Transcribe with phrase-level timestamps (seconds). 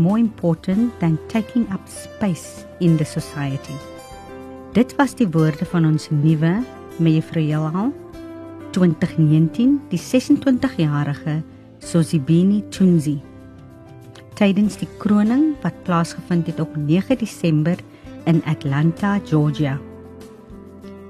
[0.00, 3.76] more important than taking up space in the society.
[4.72, 6.60] Dit was die woorde van ons nuwe
[7.02, 7.90] mevrou Jelal
[8.70, 11.40] 2019, die 26-jarige
[11.82, 13.18] Sosibini Tunzi.
[14.38, 17.82] Tydens die kroning wat plaasgevind het op 9 Desember
[18.30, 19.74] in Atlanta, Georgia.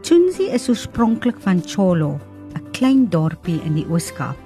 [0.01, 2.19] Tunzi is oorspronklik van Cholo,
[2.57, 4.40] 'n klein dorpie in die Oos-Kaap,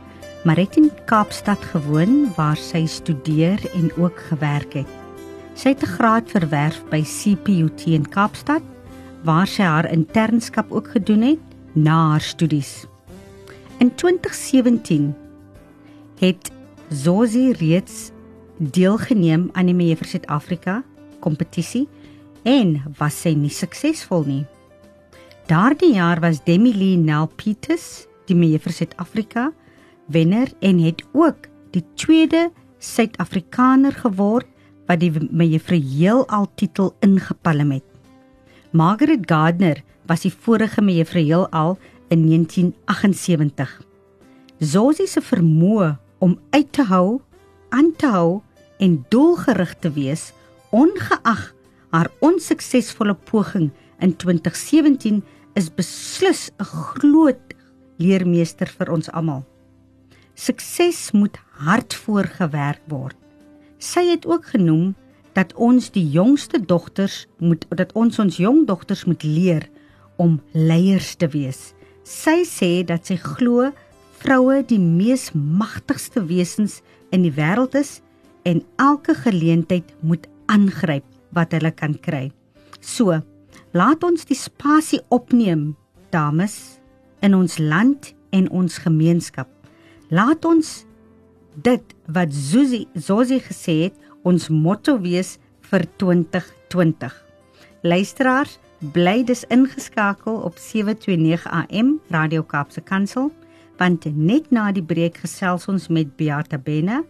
[0.45, 4.91] maar het in Kaapstad gewoon waar sy studeer en ook gewerk het.
[5.55, 8.63] Sy het 'n graad verwerf by CPUT in Kaapstad
[9.23, 11.41] waar sy haar internskap ook gedoen het
[11.73, 12.87] na haar studies.
[13.79, 15.15] In 2017
[16.19, 16.51] het
[16.89, 18.11] Zosi reeds
[18.59, 20.83] deelgeneem aan die Mevrou Suid-Afrika
[21.21, 21.89] kompetisie
[22.43, 24.45] en was sy nie suksesvol nie.
[25.47, 29.53] Daardie jaar was Demi Lee Nel Peters die Mevrou Suid-Afrika
[30.07, 34.47] wenner en het ook die tweede Suid-Afrikaner geword
[34.89, 37.87] wat die Mevrou Heelal titel ingepalm het.
[38.71, 41.79] Margaret Gardner was die vorige Mevrou Heelal
[42.13, 43.81] in 1978.
[44.59, 45.95] Zosie se vermoë
[46.25, 47.21] om uit te hou,
[47.71, 48.43] aan te hou
[48.79, 50.33] en doelgerig te wees,
[50.71, 51.53] ongeag
[51.95, 53.71] haar onsuksesvolle poging
[54.03, 55.23] in 2017
[55.55, 57.55] is beslis 'n groot
[57.99, 59.45] leermeester vir ons almal.
[60.35, 63.17] Sukses moet hard voorgewerk word.
[63.79, 64.95] Sy het ook genoem
[65.35, 69.69] dat ons die jongste dogters moet dat ons ons jong dogters moet leer
[70.17, 71.73] om leiers te wees.
[72.05, 73.71] Sy sê dat sy glo
[74.25, 76.81] vroue die mees magtigste wesens
[77.15, 78.01] in die wêreld is
[78.45, 82.29] en elke geleentheid moet aangryp wat hulle kan kry.
[82.81, 83.21] So,
[83.75, 85.73] laat ons die spasie opneem,
[86.15, 86.79] dames,
[87.25, 89.49] in ons land en ons gemeenskap.
[90.15, 90.69] Laat ons
[91.67, 95.39] dit wat Susie Zosie gesê het, ons motto wees
[95.71, 97.15] vir 2020.
[97.83, 98.59] Luisteraars,
[98.95, 103.33] bly dis ingeskakel op 729 AM Radio Kaapse Kansel,
[103.81, 107.01] want net na die breek gesels ons met Beata Benne,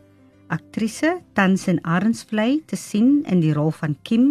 [0.49, 4.31] aktrise tans in Arensvlei te sien in die rol van Kim,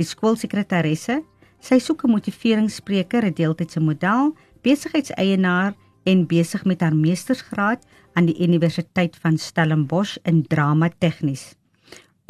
[0.00, 1.20] die skoolsekretaresse.
[1.60, 7.84] Sy soek 'n motiveringsspreker, 'n deeltydse model, besigheidseienaar en besig met haar meestersgraad
[8.14, 11.54] aan die Universiteit van Stellenbosch in drama tegnies.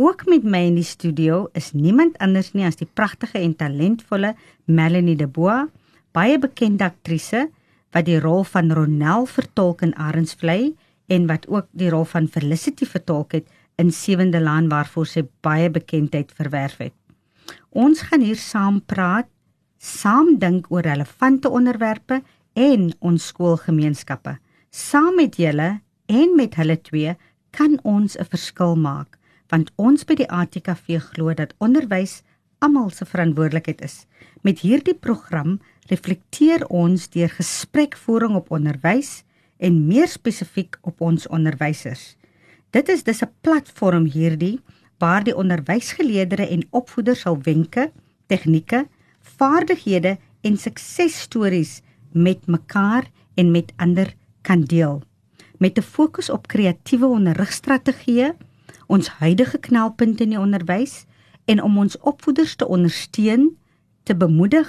[0.00, 4.34] Ook met my in die studio is niemand anders nie as die pragtige en talentvolle
[4.64, 5.68] Melanie De Bois,
[6.16, 7.48] baie bekende aktrise
[7.92, 10.72] wat die rol van Ronel vertolk in Arensvlei
[11.10, 15.70] en wat ook die rol van Felicity vertolk het in Sewende Laan waarvoor sy baie
[15.70, 16.94] bekendheid verwerf het.
[17.70, 19.28] Ons gaan hier saam praat,
[19.78, 22.20] saam dink oor relevante onderwerpe
[22.54, 24.36] en ons skoolgemeenskappe.
[24.70, 27.16] Saam met julle en met hulle twee
[27.50, 29.19] kan ons 'n verskil maak
[29.50, 32.22] want ons by die ATKV glo dat onderwys
[32.60, 34.06] almal se verantwoordelikheid is.
[34.42, 35.59] Met hierdie program
[35.91, 39.25] reflekteer ons deur gesprekvoering op onderwys
[39.59, 42.16] en meer spesifiek op ons onderwysers.
[42.70, 44.60] Dit is dus 'n platform hierdie
[44.98, 47.91] waar die onderwysgeleerders en opvoeders sal wenke,
[48.26, 48.86] tegnieke,
[49.20, 51.82] vaardighede en suksesstories
[52.12, 55.03] met mekaar en met ander kan deel.
[55.59, 58.34] Met 'n fokus op kreatiewe onderrigstrategieë
[58.87, 61.05] ons huidige knelpunte in die onderwys
[61.45, 63.56] en om ons opvoeders te ondersteun,
[64.03, 64.69] te bemoedig,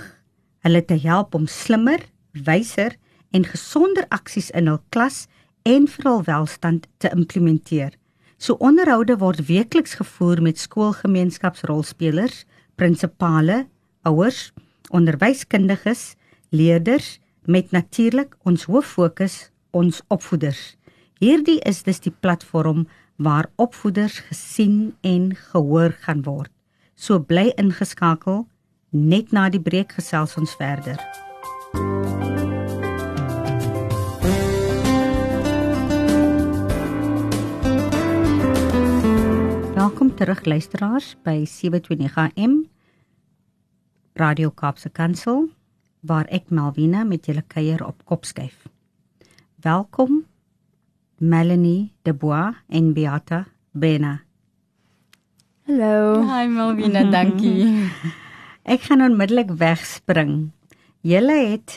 [0.59, 1.99] hulle te help om slimmer,
[2.31, 2.95] wyser
[3.31, 5.25] en gesonder aksies in hul klas
[5.63, 7.93] en vir hul welstand te implementeer.
[8.41, 12.45] So onderhoude word weekliks gevoer met skoolgemeenskapsrolspelers,
[12.75, 13.67] prinsipale,
[14.01, 14.51] ouers,
[14.89, 16.15] onderwyskundiges,
[16.49, 20.75] leerders met natuurlik ons hoof fokus ons opvoeders.
[21.21, 26.51] Hierdie is dus die platform waar opvoeders gesien en gehoor gaan word.
[26.95, 28.47] So bly ingeskakel.
[28.91, 30.97] Net na die breek gesels ons verder.
[39.77, 42.59] Welkom terug luisteraars by 729am
[44.13, 45.47] Radio Kaapse Kansel
[46.01, 48.67] waar ek Malvina met julle kuier op Kopskyf.
[49.61, 50.25] Welkom
[51.17, 54.23] Melanie De Bois en Beata Bena.
[55.67, 56.23] Hallo.
[56.25, 57.67] Hi Melvina, dankie.
[58.73, 60.49] Ek gaan onmiddellik wegspring.
[61.05, 61.75] Julle het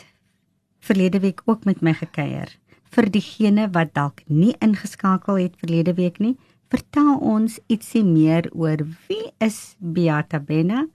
[0.81, 2.54] verlede week ook met my gekuier.
[2.88, 6.38] Vir diegene wat dalk nie ingeskakel het verlede week nie,
[6.72, 10.87] vertel ons ietsie meer oor wie is Beata Bena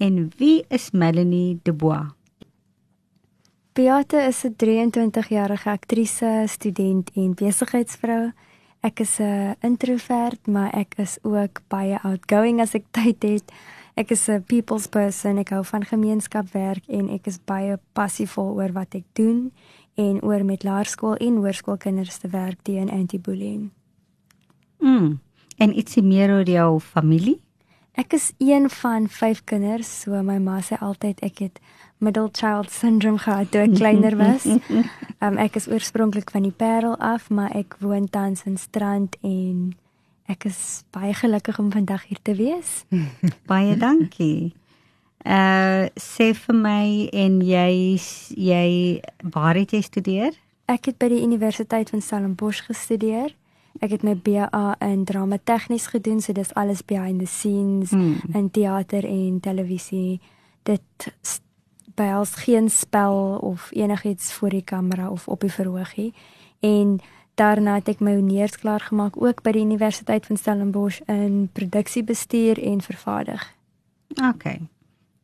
[0.00, 2.08] en wie is Melanie Dubois?
[3.72, 8.32] Beate is 'n 23-jarige aktrise, student en besigheidsvrou.
[8.80, 13.52] Ek is 'n introvert, maar ek is ook baie outgoing as ek tyd het.
[13.94, 15.38] Ek is 'n people's person.
[15.38, 19.52] Ek hou van gemeenskapwerk en ek is baie passievol oor wat ek doen
[19.94, 23.70] en oor met laerskool en hoërskoolkinders te werk teen anti-bullying.
[24.80, 25.20] Mm.
[25.56, 27.40] En ietsie meer oor jou familie?
[27.92, 31.60] Ek is een van 5 kinders, so my ma sê altyd ek het
[32.02, 34.46] middle child syndrome gehad toe ek kleiner was.
[35.22, 39.68] Um, ek is oorspronklik van die Parel af, maar ek woon tans in Strand en
[40.26, 42.72] ek is baie gelukkig om vandag hier te wees.
[43.50, 44.50] Baie dankie.
[45.22, 48.00] Uh sê vir my en jy
[48.34, 48.66] jy
[49.30, 50.34] waar het jy studeer?
[50.66, 53.30] Ek het by die Universiteit van Stellenbosch gestudeer.
[53.78, 58.18] Ek het my BA in drama tegnies gedoen, so dis alles behind the scenes Hmm.
[58.34, 60.18] in teater en televisie.
[60.66, 61.12] Dit
[61.94, 66.12] behels geen spel of enigiets voor die kamera of op die verhoogie.
[66.60, 66.98] En
[67.34, 72.62] daarna het ek my honeurs klaar gemaak ook by die Universiteit van Stellenbosch in produksiebestuur
[72.62, 73.54] en vervaardig.
[74.28, 74.44] OK.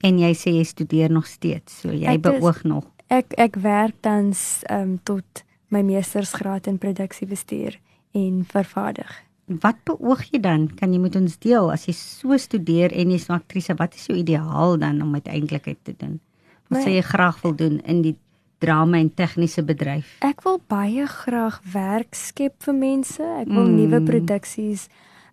[0.01, 2.85] En jy sê jy studeer nog steeds, so jy Ek is- beoog nog.
[3.09, 7.79] Ek ek werk tans um, tot my meestersgraad in produksiebestuur
[8.13, 9.23] en vervaardig.
[9.47, 10.69] Wat beoog jy dan?
[10.77, 14.07] Kan jy met ons deel as jy so studeer en jy's 'n aktrise, wat is
[14.07, 16.21] jou ideaal dan om uiteindelik uit te doen?
[16.69, 18.17] Wat My- sê jy graag wil doen in die
[18.59, 20.07] drama en tegniese bedryf?
[20.21, 23.23] Ek wil baie graag werk skep vir mense.
[23.23, 23.77] Ek wil Mm.
[23.77, 24.89] nuwe produksies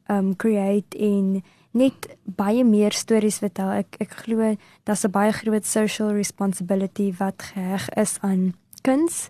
[0.10, 1.42] um create en
[1.74, 3.70] net baie meer stories vertel.
[3.72, 4.56] Ek ek glo
[4.86, 8.54] daar's 'n baie groot social responsibility wat geheg is aan
[8.84, 9.30] kuns.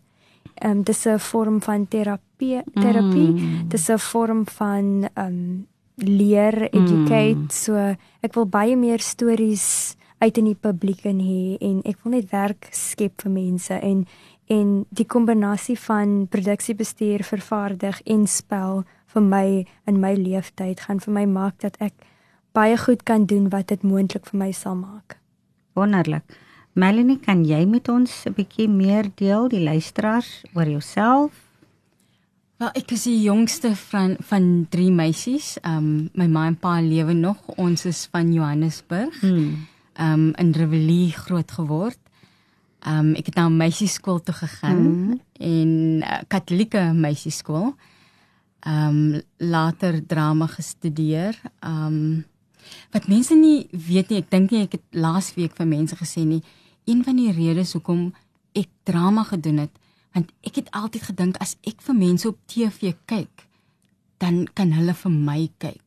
[0.62, 3.31] Um dis 'n vorm van terapie terapie.
[3.34, 3.68] Mm.
[3.69, 5.68] Dis 'n vorm van um
[5.98, 7.36] leer, educate.
[7.38, 7.50] Mm.
[7.50, 12.16] So ek wil baie meer stories uit in die publiek in hê en ek wil
[12.18, 14.06] net werk skep vir mense en
[14.45, 18.83] en die kombinasie van produksiebestuur, vervaardig en spel
[19.13, 19.45] vir my
[19.89, 21.94] in my lewenstyd gaan vir my maak dat ek
[22.54, 25.18] baie goed kan doen wat dit moontlik vir my sal maak.
[25.74, 26.38] Wonderlik.
[26.75, 31.31] Melanie, kan jy met ons 'n bietjie meer deel die luisteraars oor jouself?
[32.57, 35.57] Wel, ek is die jongste van van drie meisies.
[35.63, 37.38] Um my ma en pa lewe nog.
[37.57, 39.19] Ons is van Johannesburg.
[39.19, 39.68] Hmm.
[40.00, 42.00] Um in Reveille groot geword.
[42.88, 45.19] Um ek het na 'n meisieskool toe gegaan Mm.
[45.39, 47.75] en uh, Katolieke meisieskool.
[48.68, 51.36] Um later drama gestudeer.
[51.62, 52.25] Um
[52.92, 56.41] wat mense nie weet nie, ek dink nie ek het laasweek vir mense gesê nie,
[56.86, 58.13] een van die redes hoekom
[58.53, 59.71] ek drama gedoen het,
[60.13, 63.45] want ek het altyd gedink as ek vir mense op TV kyk,
[64.18, 65.85] dan kan hulle vir my kyk.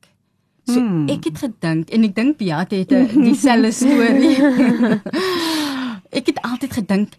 [0.69, 1.07] So Hmm.
[1.09, 4.37] ek het gedink en ek dink Beate het 'n dieselfde storie.
[6.19, 7.17] ek het altyd gedink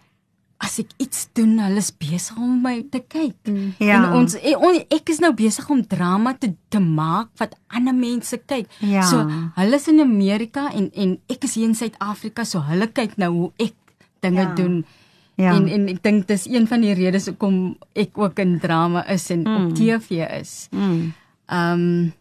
[0.60, 3.48] as ek iets doen, hulle is besig om my te kyk.
[3.80, 3.94] Ja.
[4.04, 7.96] En ons e- on, ek is nou besig om drama te te maak wat ander
[7.96, 8.68] mense kyk.
[8.84, 9.02] Ja.
[9.08, 9.24] So
[9.56, 13.32] hulle is in Amerika en en ek is hier in Suid-Afrika, so hulle kyk nou
[13.34, 13.74] hoe ek
[14.20, 14.54] dinge Ja.
[14.56, 14.86] doen.
[15.40, 15.54] Ja.
[15.56, 19.30] En en ek dink dis een van die redes hoekom ek ook in drama is
[19.32, 19.56] en Mm.
[19.66, 20.68] op TV is.
[20.72, 21.14] Mm.
[21.48, 22.14] Ehm um,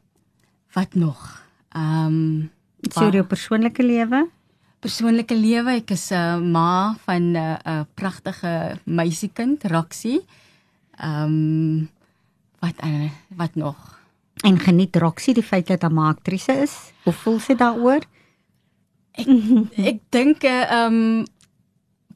[0.72, 1.42] wat nog?
[1.72, 2.50] Ehm um,
[2.90, 4.28] So jou persoonlike lewe?
[4.78, 10.20] persoonlike lewe, ek is 'n uh, ma van 'n uh, uh, pragtige meisiekind, Roxy.
[10.98, 11.90] Ehm um,
[12.60, 13.98] wat uh, wat nog?
[14.44, 16.92] En geniet Roxy die feit dat haar ma aktrise is?
[17.04, 18.02] Hoe voel sy daaroor?
[19.76, 21.26] Ek dink ehm um,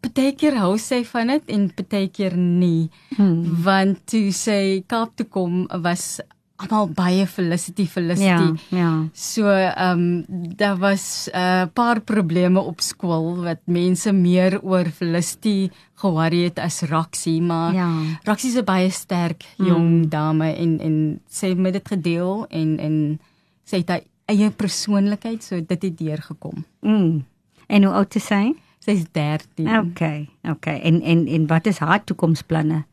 [0.03, 2.91] partykeer hou sy van dit en partykeer nie.
[3.17, 3.63] Hmm.
[3.63, 6.21] Want toe sy Kaap toe kom was
[6.57, 8.27] almal baie Felicity Felicity.
[8.27, 8.91] Ja, ja.
[9.13, 10.25] So ehm um,
[10.57, 16.59] daar was 'n uh, paar probleme op skool wat mense meer oor Felicity ge-worry het
[16.59, 17.91] as Roxy, maar Ja.
[18.25, 22.79] Roxy is 'n baie sterk jong dame en en sy het met dit gedeel en
[22.79, 23.21] en
[23.65, 26.65] sy het haar eie persoonlikheid, so dit het deurgekom.
[26.81, 27.25] Mm.
[27.67, 28.55] En hoe oud is sy?
[28.83, 29.69] Sy's 13.
[29.79, 30.81] Okay, okay.
[30.81, 32.85] En en en wat is haar toekomsplanne?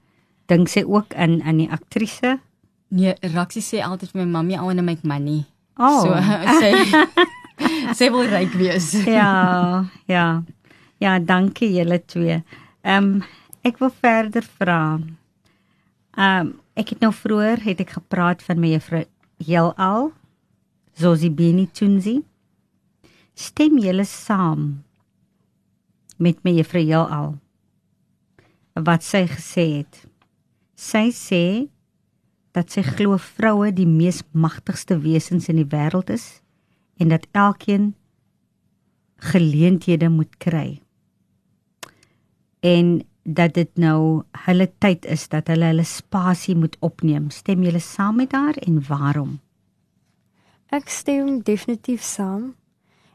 [0.46, 2.40] Dink sy ook aan aan die aktrise?
[2.90, 5.46] Nee, Roxy sê altyd vir my mammy, I want to make money.
[5.78, 6.04] Oh.
[6.04, 6.16] So
[6.62, 6.72] sy
[7.98, 8.94] sy wil ryk wees.
[9.20, 10.28] ja, ja.
[11.00, 12.42] Ja, dankie julle twee.
[12.84, 13.28] Ehm um,
[13.64, 14.82] ek wil verder vra.
[16.18, 19.04] Ehm um, ek het nou vroeër het ek gepraat van my juffrou
[19.44, 20.12] Heelal
[21.00, 22.20] Zozibini Tunzi.
[23.36, 24.70] Stem julle saam
[26.18, 27.36] met my juffrou Heelal
[28.80, 30.06] wat sy gesê het.
[30.80, 31.44] Sy sê
[32.60, 36.42] dat sy glo vroue die mees magtigste wesens in die wêreld is
[37.00, 37.94] en dat elkeen
[39.32, 40.82] geleenthede moet kry.
[42.60, 47.30] En dat dit nou hulle tyd is dat hulle hulle spasie moet opneem.
[47.30, 49.38] Stem julle saam met haar en waarom?
[50.74, 52.54] Ek stem definitief saam.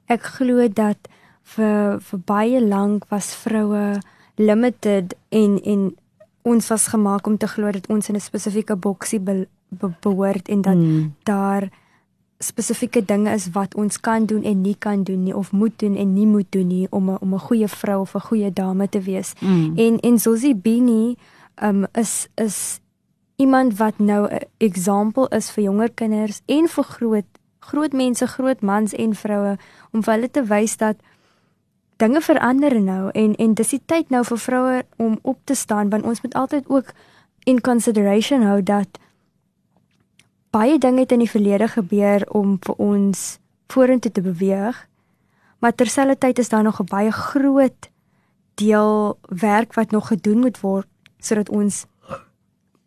[0.08, 1.08] Ek glo dat
[1.54, 4.00] vir vir baie lank was vroue
[4.40, 5.92] limited en en
[6.44, 10.48] ons was gemaak om te glo dat ons in 'n spesifieke boksie be, be, behoort
[10.48, 11.14] en dat hmm.
[11.22, 11.70] daar
[12.38, 15.96] spesifieke dinge is wat ons kan doen en nie kan doen nie of moet doen
[15.96, 18.88] en nie moet doen nie om 'n om 'n goeie vrou of 'n goeie dame
[18.88, 19.32] te wees.
[19.40, 19.72] Mm.
[19.76, 21.16] En en Susie Bini
[21.62, 22.80] um is is
[23.36, 27.24] iemand wat nou 'n voorbeeld is vir jonger kinders en vir groot
[27.58, 29.56] groot mense, groot mans en vroue
[29.90, 30.96] om vir hulle te wys dat
[31.96, 35.90] dinge verander nou en en dis die tyd nou vir vroue om op te staan
[35.90, 36.92] want ons moet altyd ook
[37.44, 38.98] in consideration hou dat
[40.50, 43.38] baie dinge het in die verlede gebeur om vir ons
[43.72, 44.76] vorentoe te beweeg.
[45.58, 47.90] Maar terselfdertyd is daar nog 'n baie groot
[48.54, 50.86] deel werk wat nog gedoen moet word
[51.18, 51.86] sodat ons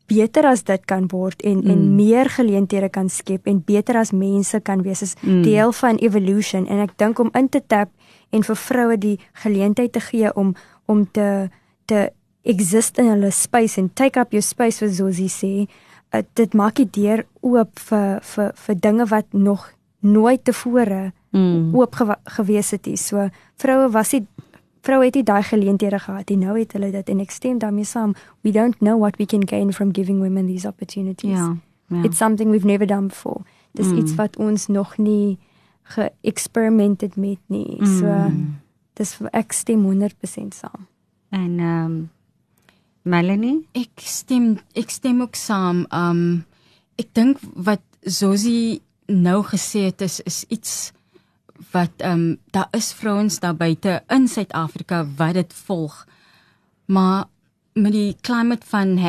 [0.06, 1.70] beter as dit kan word en mm.
[1.70, 5.42] en meer geleenthede kan skep en beter as mense kan wees as mm.
[5.44, 7.90] deel van evolution en ek dink om in te tap
[8.30, 10.56] en vir vroue die geleentheid te gee om
[10.86, 11.50] om te
[11.86, 12.10] te
[12.48, 15.54] exist in hulle space en take up your space as Zosie sê
[16.14, 21.76] uh, dit maak die deur oop vir vir vir dinge wat nog nooit tevore mm.
[21.76, 22.98] oop ge gewees het nie.
[22.98, 24.28] So vroue was dit
[24.88, 27.86] vroue het dit daai geleenthede gehad en nou het hulle dit en ek stem daarmee
[27.86, 28.16] saam.
[28.42, 31.36] We don't know what we can gain from giving women these opportunities.
[31.36, 31.56] Ja.
[31.88, 32.04] ja.
[32.04, 33.42] It's something we've never done before.
[33.72, 33.98] Dis mm.
[33.98, 35.38] iets wat ons nog nie
[35.94, 37.78] geëxperimented met nie.
[38.00, 38.60] So mm.
[39.00, 40.88] dis ek stem 100% saam.
[41.30, 41.98] En ehm um,
[43.08, 43.62] Melanie?
[43.78, 45.86] Ek stem ek stem ook saam.
[45.96, 46.44] Um
[47.00, 50.74] ek dink wat Zosie nou gesê het is is iets
[51.72, 56.04] wat um daar is vrouens daar buite in Suid-Afrika wat dit volg.
[56.86, 57.26] Maar
[57.74, 59.00] met die klimaat van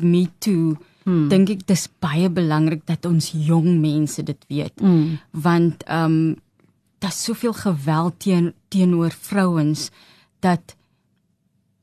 [0.00, 1.28] #metoo hmm.
[1.32, 4.74] dink ek dis baie belangrik dat ons jong mense dit weet.
[4.82, 5.16] Hmm.
[5.30, 6.36] Want um
[6.98, 9.90] daar's soveel geweld teen teenoor vrouens
[10.40, 10.76] dat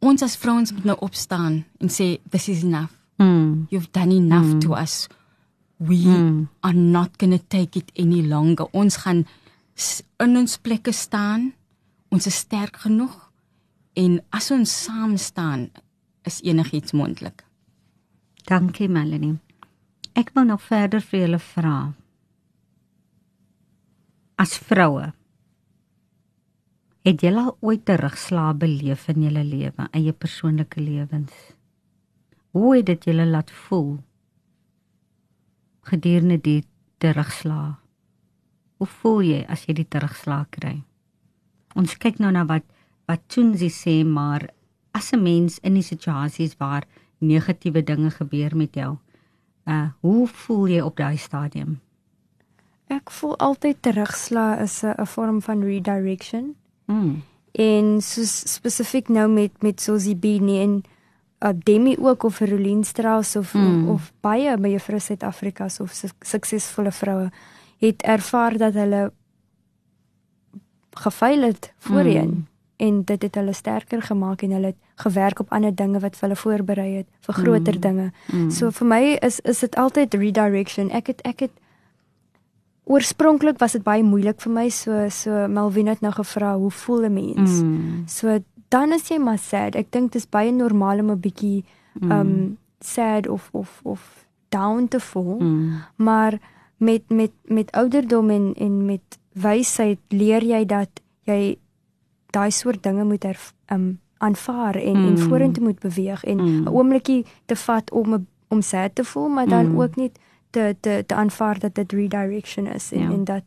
[0.04, 2.92] ons as vrouens moet nou opstaan en sê this is enough.
[3.22, 3.68] Mm.
[3.70, 4.60] You've done enough mm.
[4.60, 5.08] to us.
[5.78, 6.48] We mm.
[6.60, 8.68] are not going to take it any longer.
[8.72, 9.26] Ons gaan
[10.20, 11.54] in ons plekke staan.
[12.10, 13.16] Ons is sterk genoeg
[13.94, 15.70] en as ons saam staan
[16.28, 17.46] is enigiets moontlik.
[18.44, 19.38] Dankie Melanie.
[20.20, 21.78] Ek wil nog verder vir julle vra.
[24.36, 25.14] As vroue
[27.04, 31.34] Het jy al ooit terugslae beleef in jou lewe, in jou persoonlike lewens?
[32.56, 33.98] Hoe het dit julle laat voel
[35.84, 36.64] gedurende die
[37.04, 37.74] terugslae?
[38.80, 40.78] Hoe voel jy as jy die terugslae kry?
[41.76, 42.68] Ons kyk nou na wat
[43.08, 44.48] wat Tunzi sê, maar
[44.96, 46.88] as 'n mens in die situasies waar
[47.24, 48.98] negatiewe dinge gebeur met jou,
[49.66, 51.80] uh hoe voel jy op daai stadium?
[52.92, 56.56] Ek voel altyd terugslae is 'n vorm van redirection.
[56.86, 57.24] Mm.
[57.52, 60.84] En so spesifiek nou met met Susie Bini en
[61.44, 63.90] uh, Demi ook of Rolien Strauss of mm.
[63.90, 67.30] of, of baie by juffrou Suid-Afrika of su suksesvolle vroue
[67.78, 69.12] het ervaar dat hulle
[70.92, 72.48] gefaal het voorheen mm.
[72.84, 76.36] En dit het hulle sterker gemaak en hulle het gewerk op ander dinge wat hulle
[76.36, 77.82] voorberei het vir groter mm.
[77.82, 78.08] dinge.
[78.32, 78.50] Mm.
[78.52, 80.92] So vir my is is dit altyd redirection.
[80.92, 81.60] Ek het ek het
[82.84, 87.06] Oorspronklik was dit baie moeilik vir my so so Melvin het nou gevra hoe voel
[87.08, 87.62] 'n mens?
[87.62, 88.04] Mm.
[88.08, 89.76] So dan is jy maar sad.
[89.76, 91.64] Ek dink dit is baie normaal om 'n bietjie
[91.94, 92.12] mm.
[92.12, 95.40] um sad of of of down te voel.
[95.40, 95.82] Mm.
[95.96, 96.40] Maar
[96.78, 100.90] met met met ouderdom en en met wysheid leer jy dat
[101.24, 101.58] jy
[102.34, 103.40] daai soort dinge moet er,
[103.74, 105.08] um aanvaar en mm.
[105.08, 106.68] en vorentoe moet beweeg en 'n mm.
[106.68, 109.82] oombliekie te vat om om sad te voel, maar dan mm.
[109.82, 110.12] ook nie
[110.50, 113.10] te te te aanvaar dat dit redirection is en, ja.
[113.10, 113.44] en dat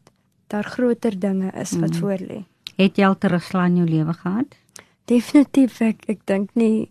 [0.47, 1.99] daar groter dinge is wat mm.
[1.99, 2.45] voor lê.
[2.76, 4.57] Het jy al terugslaan in jou lewe gehad?
[5.05, 6.90] Definitief ek ek dink nie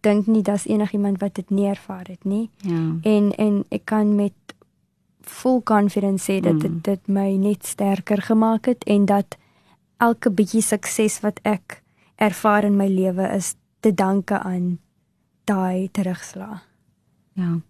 [0.00, 2.50] dink nie daar's enigiemand wat dit nie ervaar het nie.
[2.56, 2.82] Ja.
[3.02, 4.32] En en ek kan met
[5.20, 6.78] full confidence sê dat dit mm.
[6.82, 9.36] dit my net sterker gemaak het en dat
[10.02, 11.80] elke bietjie sukses wat ek
[12.16, 14.78] ervaar in my lewe is te danke aan
[15.44, 16.64] daai terugslag.
[17.32, 17.60] Ja.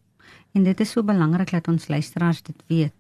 [0.56, 2.95] En dit is so belangrik dat ons luisteraars dit weet,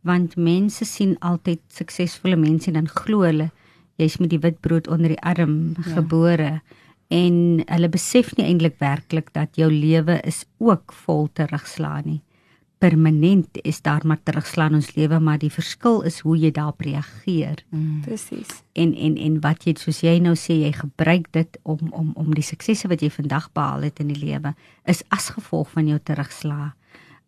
[0.00, 3.50] want mense sien altyd suksesvolle mense en dan glo hulle
[4.00, 5.94] jy's met die wit brood onder die arm Ja.
[5.94, 6.60] gebore
[7.12, 12.22] en hulle besef nie eintlik werklik dat jou lewe is ook vol terugslaan nie.
[12.82, 16.80] Permanent is daar maar terugslaan in ons lewe, maar die verskil is hoe jy daarop
[16.82, 18.00] reageer Mm.
[18.02, 18.48] Presies.
[18.74, 22.34] en en en wat jy soos jy nou sê jy gebruik dit om om om
[22.34, 24.54] die suksesse wat jy vandag behaal het in die lewe
[24.86, 26.72] is as gevolg van jou terugslag.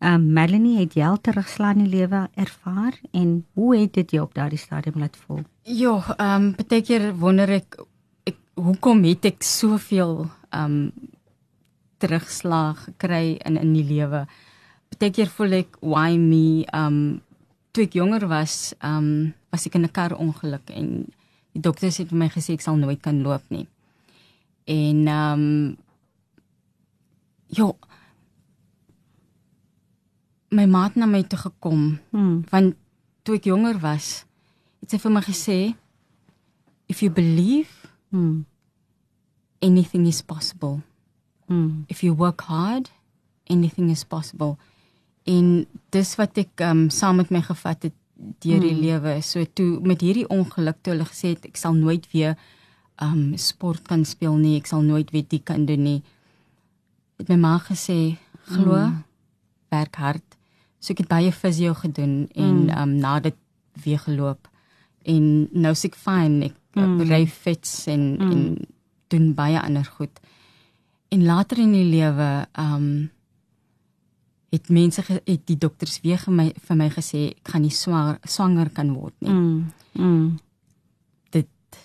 [0.00, 4.10] Ehm um, Melanie het jy al terugslag in die lewe ervaar en hoe het dit
[4.10, 5.42] jou op daardie stadium laat voel?
[5.62, 7.76] Ja, ehm um, baie keer wonder ek
[8.26, 10.90] ek hoekom het ek soveel ehm um,
[11.98, 14.10] terugslag gekry in in die lewe.
[14.26, 14.28] Baie
[14.98, 17.20] keer voel ek why me um,
[17.72, 21.06] toe ek jonger was, um, was ek in 'n kar ongeluk en
[21.52, 23.66] die dokters het vir my gesê ek sal nooit kan loop nie.
[24.66, 25.76] En um,
[27.48, 27.72] ja
[30.50, 32.44] my maat na my toe gekom Hmm.
[32.50, 32.76] want
[33.24, 34.24] toe ek jonger was,
[34.80, 35.74] het sy vir my gesê
[36.88, 38.44] if you believe Hmm.
[39.60, 40.82] anything is possible.
[41.48, 41.84] Hmm.
[41.88, 42.90] If you work hard,
[43.50, 44.56] anything is possible.
[45.24, 47.96] En dis wat ek um saam met my gevat het
[48.44, 49.16] deur die lewe.
[49.22, 52.36] So toe met hierdie ongeluk toe hulle gesê het ek sal nooit weer
[53.02, 56.00] um sport kan speel nie, ek sal nooit weer dit kan doen nie.
[57.18, 58.16] Het my ma gesê,
[58.50, 59.00] glo, mm.
[59.74, 60.36] werk hard.
[60.78, 62.76] So ek het baie fisio gedoen en mm.
[62.76, 63.38] um na dit
[63.84, 64.48] weer geloop.
[65.04, 66.52] En nou is ek fine.
[66.52, 67.02] Ek mm.
[67.10, 68.30] ry fiets en mm.
[68.30, 68.46] en
[69.14, 70.20] doen baie ander goed.
[71.14, 72.88] En later in die lewe um
[74.54, 77.74] het mense ge, het die dokters weer vir my vir my gesê ek gaan nie
[77.74, 79.30] swanger swanger kan word nie.
[79.30, 79.60] Hmm.
[79.98, 80.26] Hmm.
[81.34, 81.78] Dit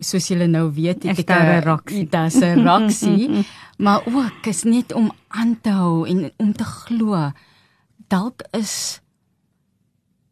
[0.00, 2.06] soos julle nou weet, het ek 'n reaksie?
[2.10, 3.44] Daar's 'n reaksie,
[3.84, 7.32] maar ook is net om aan te hou en om te glo.
[8.08, 9.00] Dalk is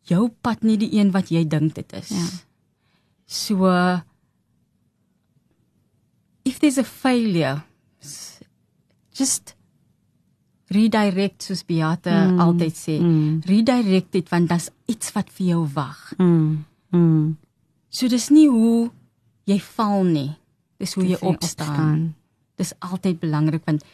[0.02, 2.08] jou pad nie die een wat jy dink dit is.
[2.08, 2.26] Ja.
[3.26, 3.66] So
[6.44, 7.62] if there's a failure
[9.14, 9.53] just
[10.74, 12.40] redirect soos Beate mm.
[12.44, 12.98] altyd sê.
[13.00, 13.40] Mm.
[13.48, 16.12] Redirect dit want daar's iets wat vir jou wag.
[16.18, 16.64] Hmm.
[16.94, 17.36] Hmm.
[17.94, 18.90] So dis nie hoe
[19.48, 20.30] jy val nie.
[20.82, 21.68] Dis hoe jy Dis jy opstaan.
[21.68, 22.02] opstaan.
[22.60, 23.84] Dis altyd belangrik want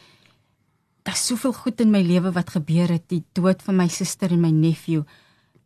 [1.05, 4.41] daar's soveel goed in my lewe wat gebeur het, die dood van my suster en
[4.41, 5.01] my nephew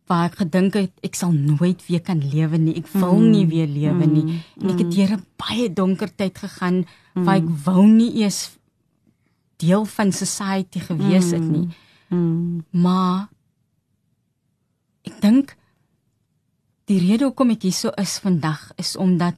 [0.06, 2.76] waar ek gedink het ek sal nooit weer kan lewe nie.
[2.78, 3.32] Ek wil mm.
[3.34, 4.26] nie weer lewe nie.
[4.62, 8.58] En ek het deur 'n baie donker tyd gegaan waar ek wou nie eers
[9.62, 11.68] deel van society gewees het nie.
[12.08, 12.66] Hmm.
[12.70, 13.30] Maar
[15.06, 15.56] ek dink
[16.90, 19.36] die rede hoekom ek hierso is vandag is omdat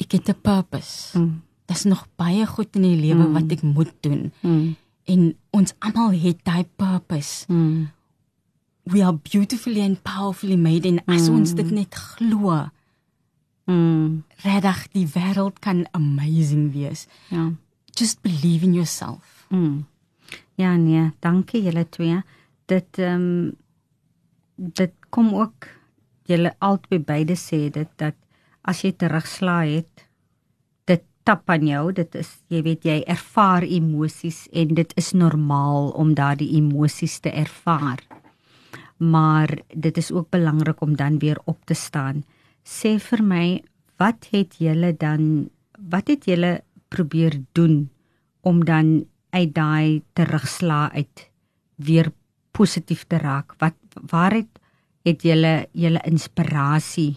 [0.00, 1.18] ek het 'n purpose.
[1.18, 1.42] Hmm.
[1.66, 4.32] Daar's nog baie goed in die lewe wat ek moet doen.
[4.40, 4.76] Hmm.
[5.04, 7.44] En ons almal het daai purpose.
[7.46, 7.90] Hmm.
[8.82, 12.68] We are beautifully and powerfully made en as ons dit net glo,
[13.64, 14.24] Hmm.
[14.44, 17.06] regtig die wêreld kan amazing wees.
[17.28, 17.52] Ja.
[17.94, 19.46] Just believe in yourself.
[19.50, 19.86] Mm.
[20.54, 22.22] Ja nee, dankie julle twee.
[22.70, 23.52] Dit ehm um,
[24.56, 25.66] dit kom ook
[26.30, 28.14] julle albei beide sê dit dat
[28.62, 30.04] as jy terugslaai het,
[30.88, 35.90] dit tap aan jou, dit is jy weet jy ervaar emosies en dit is normaal
[35.90, 38.00] om daardie emosies te ervaar.
[38.96, 42.22] Maar dit is ook belangrik om dan weer op te staan.
[42.64, 43.46] Sê vir my,
[43.98, 45.50] wat het julle dan
[45.90, 46.62] wat het julle
[46.94, 47.90] probeer doen
[48.40, 51.30] om dan uit daai terugslaa uit
[51.74, 52.12] weer
[52.54, 53.54] positief te raak?
[53.58, 53.74] Wat
[54.10, 54.60] waar het
[55.04, 57.16] het julle julle inspirasie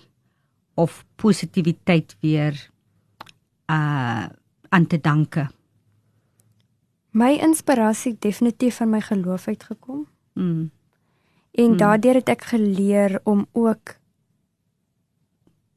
[0.76, 2.58] of positiwiteit weer
[3.72, 4.26] uh
[4.70, 5.48] aan te danke?
[7.16, 10.70] My inspirasie definitief van my geloof uitgekom Mm.
[11.52, 11.78] en mm.
[11.78, 13.97] daardeur het ek geleer om ook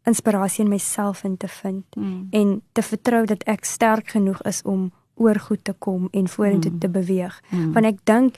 [0.04, 2.26] inspirasie in myself in te vind Mm.
[2.30, 6.70] en te vertrou dat ek sterk genoeg is om oor goed te kom en vorentoe
[6.70, 6.78] Mm.
[6.78, 7.40] te beweeg.
[7.50, 7.72] Mm.
[7.72, 8.34] Want ek dink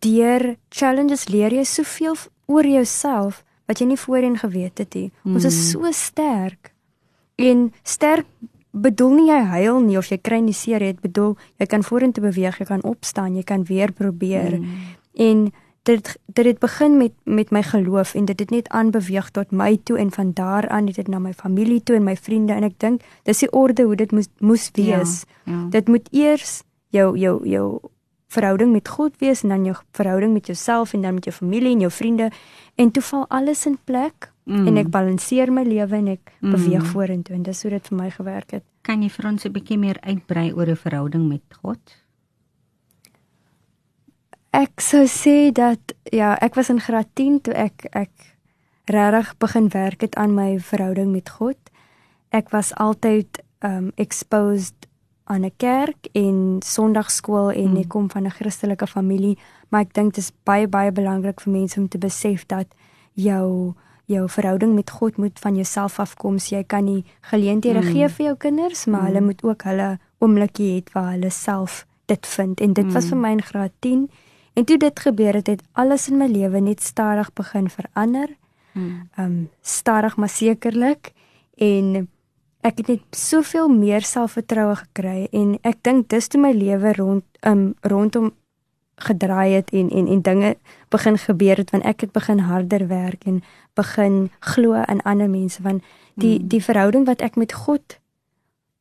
[0.00, 5.10] deur challenges leer jy soveel oor jouself wat jy nie voorheen geweet het nie.
[5.24, 6.72] Ons is so sterk.
[7.36, 8.26] En sterk
[8.72, 12.22] bedoel nie jy huil nie of jy kry nie seer, jy bedoel jy kan vorentoe
[12.24, 14.58] beweeg, jy kan opstaan, jy kan weer probeer.
[14.58, 14.66] Mm.
[15.14, 19.50] En dit dit het begin met met my geloof en dit het net aanbeweeg tot
[19.50, 22.52] my toe en van daar aan het dit na my familie toe en my vriende
[22.52, 25.24] en ek dink dis die orde hoe dit moes moes wees.
[25.44, 25.66] Ja, ja.
[25.70, 27.78] Dit moet eers jou jou jou
[28.28, 31.72] verhouding met God wees en dan jou verhouding met jouself en dan met jou familie
[31.72, 32.30] en jou vriende
[32.74, 34.66] en toe val alles in plek Mm.
[34.66, 36.50] en ek balanseer my lewe en ek Mm.
[36.50, 38.62] beweeg vorentoe en dis hoe dit vir my gewerk het.
[38.82, 41.78] Kan jy vir ons 'n bietjie meer uitbrei oor 'n verhouding met God?
[44.50, 48.10] Ek sou sê dat ja, ek was in graad 10 toe ek ek
[48.88, 51.58] regtig begin werk het aan my verhouding met God.
[52.32, 54.88] Ek was altyd um exposed
[55.28, 60.14] aan 'n kerk en Sondagskool en ek kom van 'n Christelike familie, maar ek dink
[60.14, 62.66] dit is baie baie belangrik vir mense om te besef dat
[63.12, 63.74] jou
[64.06, 66.38] jou verhouding met God moet van jouself afkom.
[66.38, 67.92] So jy kan nie geleenthede mm.
[67.92, 69.06] gee vir jou kinders, maar mm.
[69.06, 72.92] hulle moet ook hulle oomblikie hê waar hulle self dit vind en dit mm.
[72.92, 74.08] was vir my in graad 10
[74.58, 78.28] en toe dit gebeur het, het alles in my lewe net stadig begin verander.
[78.72, 79.08] Mm.
[79.18, 81.12] Um stadig maar sekerlik
[81.56, 82.08] en
[82.60, 87.24] ek het net soveel meer selfvertroue gekry en ek dink dis toe my lewe rond
[87.46, 88.32] um rondom
[88.98, 90.56] gedraai het en en en dinge
[90.90, 93.42] begin gebeur het wanneer ek het begin harder werk en
[93.78, 95.82] begin glo in ander mense want
[96.14, 96.48] die mm.
[96.48, 97.98] die verhouding wat ek met God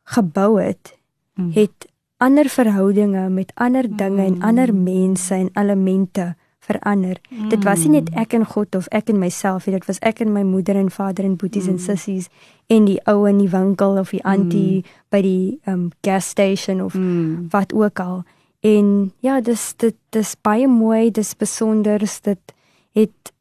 [0.03, 0.97] gebou het
[1.35, 1.51] mm.
[1.53, 1.87] het
[2.17, 4.27] ander verhoudinge met ander dinge mm.
[4.27, 6.35] en ander mense en elemente
[6.67, 7.17] verander.
[7.29, 7.49] Mm.
[7.49, 10.19] Dit was nie net ek en God of ek en myself nie, dit was ek
[10.25, 11.77] en my moeder en vader en boeties mm.
[11.77, 12.27] en sissies
[12.73, 14.97] en die ou in die winkel of die auntie mm.
[15.13, 17.47] by die um gas station of mm.
[17.53, 18.19] wat ook al.
[18.65, 22.55] En ja, dis dit dis baie mooi, dis besonder, dit
[22.97, 23.33] het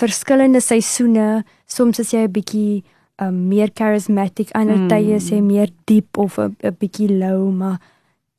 [0.00, 1.42] verskillende seisoene.
[1.66, 2.82] Soms is jy 'n bietjie
[3.20, 4.88] um meer charismatic, ander mm.
[4.88, 7.80] tye is jy meer diep of 'n bietjie low, maar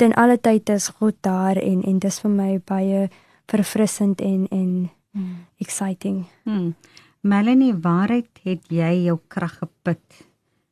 [0.02, 3.10] ten alle tye is God daar en en dis vir my baie
[3.52, 5.36] verfrissend en en hmm.
[5.62, 6.26] exciting.
[6.44, 6.74] Hmm.
[7.22, 10.26] Melanie, waaruit het jy jou krag geput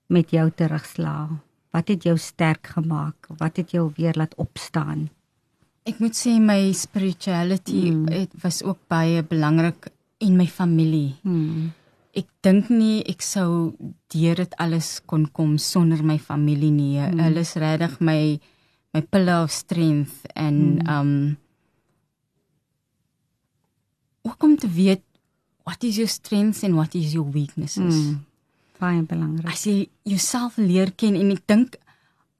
[0.09, 1.37] met jou terugslag?
[1.69, 3.29] Wat het jou sterk gemaak?
[3.37, 5.09] Wat het jou weer laat opstaan?
[5.85, 8.07] Ek moet sê my spirituality hmm.
[8.09, 9.91] het was ook baie belangrik
[10.25, 11.19] in my familie.
[11.21, 11.69] Hmm.
[12.17, 13.75] Ek dink nie ek sou
[14.09, 16.95] deur dit alles kon kom sonder my familie nie.
[16.97, 17.21] Hmm.
[17.27, 18.39] Hulle is regtig my
[18.93, 20.89] my pillar of strength en hmm.
[20.89, 21.37] um
[24.21, 25.01] ook om te weet
[25.63, 27.95] what is your strengths and what is your weaknesses.
[27.95, 28.25] Mm,
[28.81, 29.47] baie belangrik.
[29.49, 31.77] As jy jouself leer ken en ek dink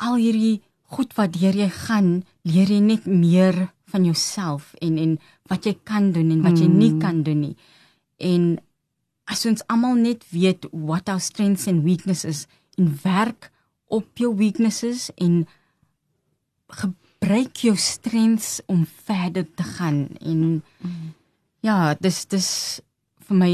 [0.02, 5.14] al hierdie goed wat deur jy gaan, leer jy net meer van jouself en en
[5.52, 6.64] wat jy kan doen en wat mm.
[6.64, 7.04] jy nie mm.
[7.04, 7.56] kan doen nie.
[8.18, 8.50] En
[9.30, 12.48] as ons almal net weet what our strengths and weaknesses
[12.82, 13.52] in werk
[13.94, 15.44] op jou weaknesses en
[16.70, 21.16] gebruik jou strengths om verder te gaan en mm
[21.66, 22.50] ja, dis dis
[23.28, 23.52] vir my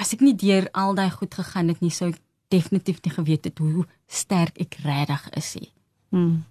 [0.00, 2.20] as ek nie deur al daai goed gegaan het nie, sou ek
[2.52, 5.70] definitief nie geweet het hoe sterk ek regtig is nie.
[6.12, 6.42] Hmm.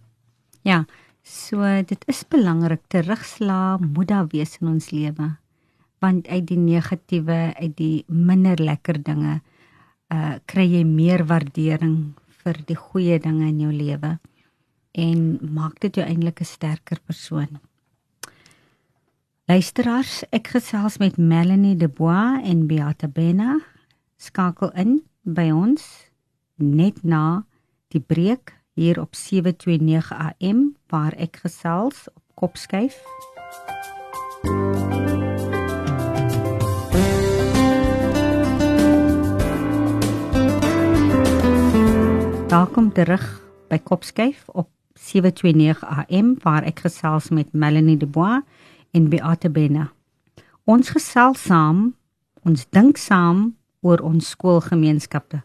[0.65, 0.83] Ja,
[1.21, 5.35] so dit is belangrik terugsla moet daar wees in ons lewe
[6.01, 9.41] want uit die negatiewe, uit die minder lekker dinge
[10.11, 14.15] uh kry jy meer waardering vir die goeie dinge in jou lewe
[14.91, 17.59] en maak dit jou eintlik 'n sterker persoon.
[19.45, 23.59] Luisteraars, ek gesels met Melanie De Bois en Beata Bena.
[24.17, 26.07] Skakel in by ons
[26.55, 27.45] net na
[27.87, 33.01] die breek hier op 729 AM waar ek gesels op Kopskyf.
[42.47, 44.69] Welkom terug by Kopskyf op
[45.01, 48.43] 729 AM waar ek gesels met Melanie De Bois
[48.93, 49.87] en Beate Benne.
[50.69, 51.95] Ons gesels saam,
[52.45, 55.41] ons dink saam oor ons skoolgemeenskappe.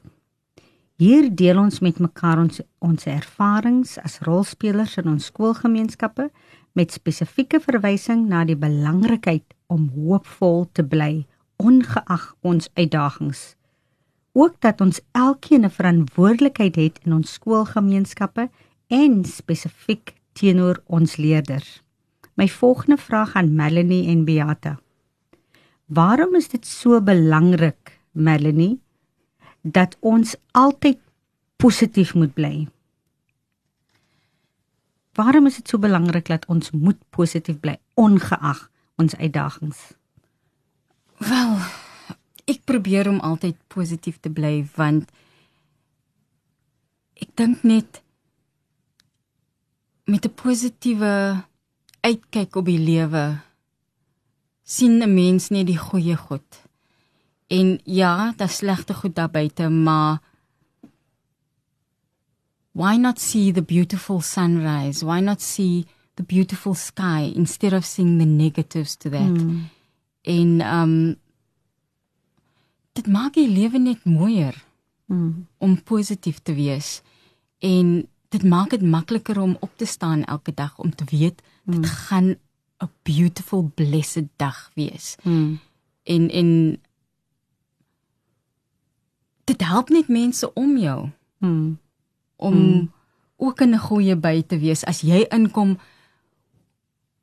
[1.01, 6.29] Hier deel ons met mekaar ons ons ervarings as rolspelers in ons skoolgemeenskappe
[6.77, 11.25] met spesifieke verwysing na die belangrikheid om hoopvol te bly
[11.57, 13.55] ongeag ons uitdagings.
[14.37, 18.51] Ook dat ons elkeen 'n verantwoordelikheid het in ons skoolgemeenskappe
[18.87, 21.83] en spesifiek teenoor ons leerders.
[22.35, 24.79] My volgende vraag aan Melanie en Beata.
[25.87, 28.81] Waarom is dit so belangrik, Melanie,
[29.63, 30.99] dat ons altyd
[31.57, 32.69] positief moet bly?
[35.17, 39.95] Waarom is dit so belangrik dat ons moet positief bly ongeag ons uitdagings?
[41.19, 41.57] Wel,
[42.45, 45.09] ek probeer om altyd positief te bly want
[47.17, 48.03] ek dink net
[50.07, 51.45] met 'n positiewe
[52.01, 53.41] uitkyk op die lewe
[54.63, 56.63] sien 'n mens net die goeie goed.
[57.47, 60.23] En ja, daar's slegte goed daar buite, maar
[62.73, 65.05] why not see the beautiful sunrise?
[65.05, 69.21] Why not see the beautiful sky instead of seeing the negatives to that?
[69.21, 69.69] Hmm.
[70.23, 71.17] En um
[72.93, 74.65] dit maak die lewe net mooier.
[75.07, 75.47] Hmm.
[75.59, 77.01] om positief te wees
[77.59, 81.77] en dit maak dit makliker om op te staan elke dag om te weet dit
[81.79, 81.85] mm.
[81.85, 82.29] gaan
[82.79, 85.17] 'n beautiful blessed dag wees.
[85.23, 85.59] Mm.
[86.03, 86.81] En en
[89.57, 91.79] help net mense om jou Mm.
[92.37, 92.93] om mm.
[93.37, 95.79] ook in 'n goeie by te wees as jy inkom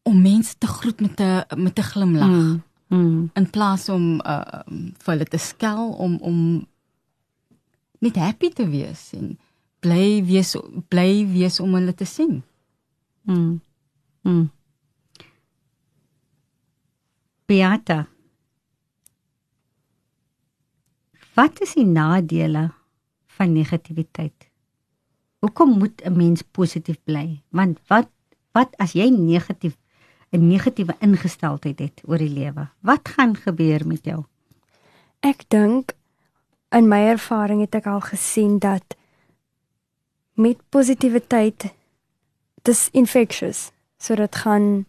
[0.02, 2.64] om mense te groet met 'n met 'n glimlag mm.
[2.88, 3.30] Mm.
[3.34, 4.62] in plaas om uh,
[4.98, 6.68] vir hulle te skel om om
[8.00, 9.40] net happy te wees en
[9.84, 10.56] bly wees
[10.92, 12.42] bly wees om hulle te sien.
[13.28, 13.60] Mm.
[14.24, 14.48] Mm.
[17.46, 18.06] Beata.
[21.34, 22.70] Wat is die nadele
[23.36, 24.50] van negativiteit?
[25.44, 27.42] Hoekom moet 'n mens positief bly?
[27.50, 28.10] Want wat
[28.54, 29.76] wat as jy negatief
[30.32, 32.70] 'n negatiewe ingesteldheid het oor die lewe?
[32.80, 34.24] Wat gaan gebeur met jou?
[35.20, 35.94] Ek dink
[36.72, 38.96] in my ervaring het ek al gesien dat
[40.34, 41.74] met positiwiteit
[42.62, 43.72] dis infectious.
[43.98, 44.86] So dit gaan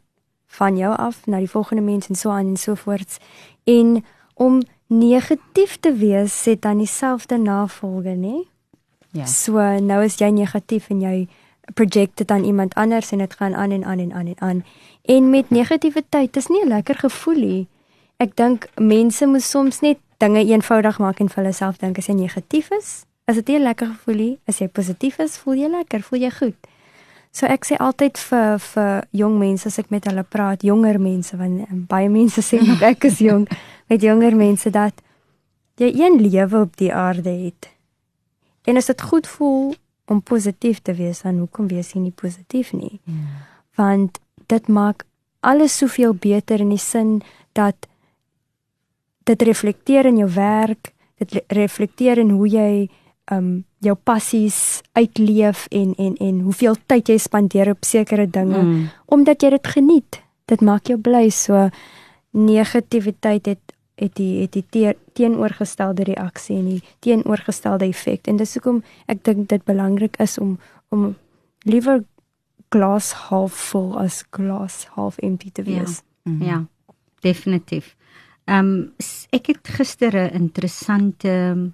[0.46, 3.18] van jou af na die volgende mens en so aan en so voort.
[3.64, 4.04] En
[4.34, 8.46] om negatief te wees het dan dieselfde navolge, nê?
[9.10, 9.26] Ja.
[9.26, 11.28] So nou is jy negatief en jy
[11.74, 14.64] project dit aan iemand anders en dit gaan aan en aan en aan en aan.
[15.02, 17.68] En met negativiteit, dis nie 'n lekker gevoel nie.
[18.16, 22.06] Ek dink mense moet soms net dinge eenvoudig maak en vir hulle self dink as
[22.06, 24.32] jy negatief is, is dit nie lekker gevoel nie.
[24.48, 26.70] As jy positief is, voel jy lekker, voel jy goed.
[27.34, 31.34] So ek sê altyd vir vir jong mense as ek met hulle praat, jonger mense
[31.36, 33.48] want um, baie mense sê nog ek is jong,
[33.90, 35.00] met jonger mense dat
[35.82, 37.70] jy een lewe op die aarde het.
[38.70, 39.74] En as dit goed voel
[40.06, 43.00] om positief te wees, dan hoekom wees jy nie positief nie?
[43.04, 43.26] Hmm.
[43.74, 45.02] Want dit maak
[45.42, 47.18] alles soveel beter in die sin
[47.56, 47.88] dat
[49.26, 52.70] dit reflekteer in jou werk, dit re- reflekteer in hoe jy
[53.32, 58.88] um jou passies uitleef en en en hoeveel tyd jy spandeer op sekere dinge Mm.
[59.06, 60.22] omdat jy dit geniet.
[60.46, 61.28] Dit maak jou bly.
[61.30, 61.70] So
[62.34, 63.58] negativiteit het
[63.96, 68.26] het die het die teer, teenoorgestelde reaksie en die teenoorgestelde effek.
[68.26, 70.58] En dis hoekom ek dink dit belangrik is om
[70.90, 71.14] om
[71.62, 72.04] liewer
[72.74, 75.78] glas half vol as glas half empty te Ja.
[75.78, 76.02] wees.
[76.24, 76.42] Mhm.
[76.44, 76.64] Ja,
[77.20, 77.94] definitief.
[78.44, 78.92] Ehm um,
[79.30, 81.70] ek het gister 'n interessante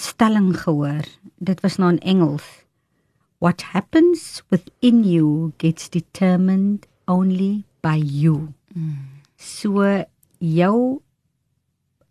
[0.00, 1.04] stelling gehoor.
[1.38, 2.46] Dit was nou in Engels.
[3.38, 8.52] What happens within you gets determined only by you.
[9.36, 10.04] So
[10.38, 11.00] jou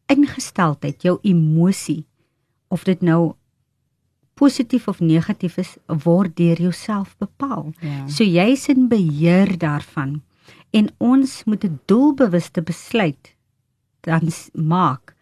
[0.09, 2.05] ingesteldheid, jou emosie
[2.67, 3.35] of dit nou
[4.39, 7.73] positief of negatief is, word deur jouself bepaal.
[7.83, 8.07] Ja.
[8.07, 10.21] So jy's in beheer daarvan
[10.71, 13.35] en ons moet 'n doelbewuste besluit
[14.01, 15.15] dan maak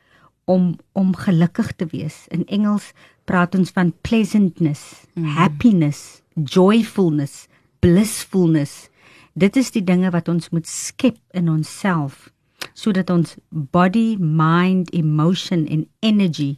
[0.47, 2.25] om om gelukkig te wees.
[2.33, 2.91] In Engels
[3.27, 4.83] praat ons van pleasantness,
[5.13, 5.25] mm.
[5.35, 7.47] happiness, joyfulness,
[7.83, 8.87] blissfulness.
[9.35, 12.31] Dit is die dinge wat ons moet skep in onsself
[12.77, 16.57] sodat ons body, mind, emotion en energy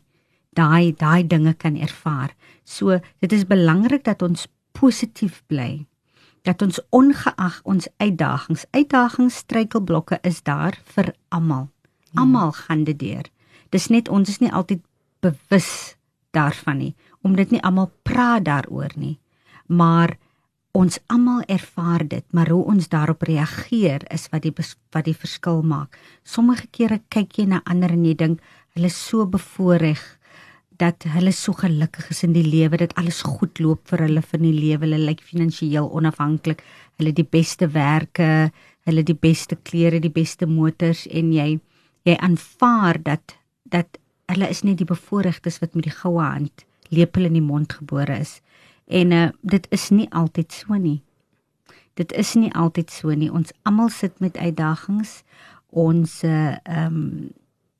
[0.59, 2.33] daai daai dinge kan ervaar.
[2.63, 5.85] So dit is belangrik dat ons positief bly.
[6.47, 11.69] Dat ons ongeag ons uitdagings, uitdagings, struikelblokke is daar vir almal.
[12.15, 13.27] Almal gaan dit deur.
[13.71, 14.81] Dis net ons is nie altyd
[15.21, 15.95] bewus
[16.35, 16.93] daarvan nie,
[17.25, 19.17] omdat nie almal praat daaroor nie.
[19.67, 20.15] Maar
[20.77, 24.53] ons almal ervaar dit, maar hoe ons daarop reageer is wat die
[24.93, 25.97] wat die verskil maak.
[26.23, 28.41] Sommige kere kyk jy na ander en jy dink
[28.75, 29.99] hulle is so bevoordeel
[30.79, 34.45] dat hulle so gelukkig is in die lewe dat alles goed loop vir hulle van
[34.45, 36.63] die lewe hulle lyk finansiëel onafhanklik
[37.01, 38.29] hulle die beste werke
[38.87, 41.49] hulle die beste klere die beste motors en jy
[42.07, 47.27] jy aanvaar dat dat hulle is net die bevoordeeldes wat met die goue hand lepel
[47.29, 48.39] in die mond gebore is.
[48.89, 51.01] En uh, dit is nie altyd so nie.
[51.99, 53.29] Dit is nie altyd so nie.
[53.31, 55.19] Ons almal sit met uitdagings.
[55.69, 57.29] Ons uh, um,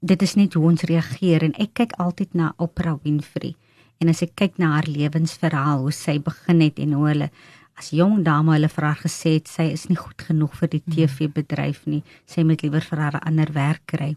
[0.05, 1.45] dit is net hoe ons reageer.
[1.47, 3.55] En ek kyk altyd na Oprah Winfrey.
[3.99, 7.31] En as ek kyk na haar lewensverhaal hoe sy begin het en hoe hulle
[7.79, 10.83] as jong dame hulle vir haar gesê het sy is nie goed genoeg vir die
[10.85, 12.03] TV bedryf nie.
[12.27, 14.15] Sy moet liewer vir haar 'n ander werk kry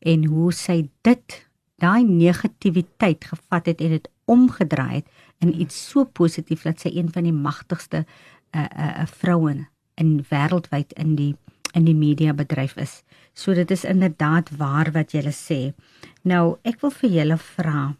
[0.00, 1.36] en hoe sy dit
[1.80, 5.08] daai negativiteit gevat het en dit omgedraai het
[5.40, 8.04] in iets so positief dat sy een van die magtigste
[8.56, 9.66] uh uh vroue
[10.00, 11.34] in wêreldwyd in die
[11.74, 13.02] in die media bedryf is.
[13.34, 15.72] So dit is inderdaad waar wat jy sê.
[16.26, 17.94] Nou, ek wil vir julle vra,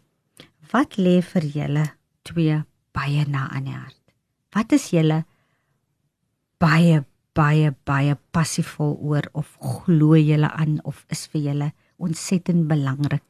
[0.73, 1.85] wat lê vir julle
[2.27, 2.57] twee
[2.91, 4.01] baie na aan die hart?
[4.51, 5.23] Wat is julle
[6.59, 13.23] baie baie baie passievol oor of glo julle aan of is vir julle ontsettend belangrik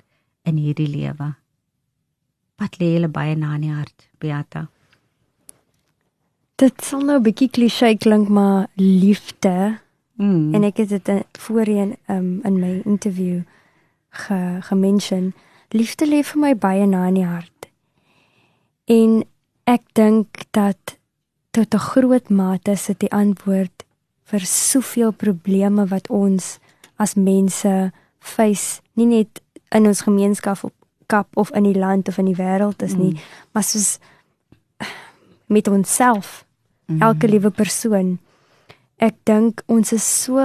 [0.47, 1.33] in hierdie lewe?
[2.61, 4.67] Wat lê julle baie na aan die hart, Beata?
[6.61, 9.79] Dit sal nou 'n bietjie klise klink, maar liefde
[10.15, 10.53] Mm.
[10.53, 13.41] en ek het dit in- voorheen um, in my interview
[14.09, 15.33] ge gemention
[15.69, 17.69] liefde lê vir my baie na in die hart.
[18.85, 19.23] En
[19.63, 20.97] ek dink dat
[21.51, 23.83] tot 'n groot mate sit die antwoord
[24.23, 26.59] vir soveel probleme wat ons
[26.97, 29.41] as mense face, nie net
[29.75, 30.73] in ons gemeenskap of
[31.11, 33.31] kap of in die land of in die wêreld is nie, mm.
[33.51, 33.97] maar soos
[35.51, 36.45] met onsself,
[36.87, 37.01] mm.
[37.03, 38.15] elke liewe persoon.
[39.01, 40.39] Ek dink ons is so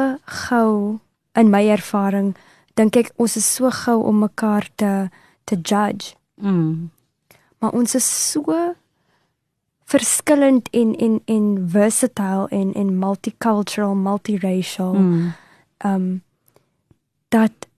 [0.49, 0.99] gou
[1.39, 2.35] in my ervaring
[2.77, 5.09] dink ek ons is so gou om mekaar te
[5.47, 6.17] te judge.
[6.43, 6.91] Mm.
[7.63, 8.75] Maar ons is so
[9.87, 14.95] verskillend en en en versatile en en multicultural, multiracial.
[14.95, 15.33] Mm.
[15.85, 16.07] Um
[17.29, 17.69] dat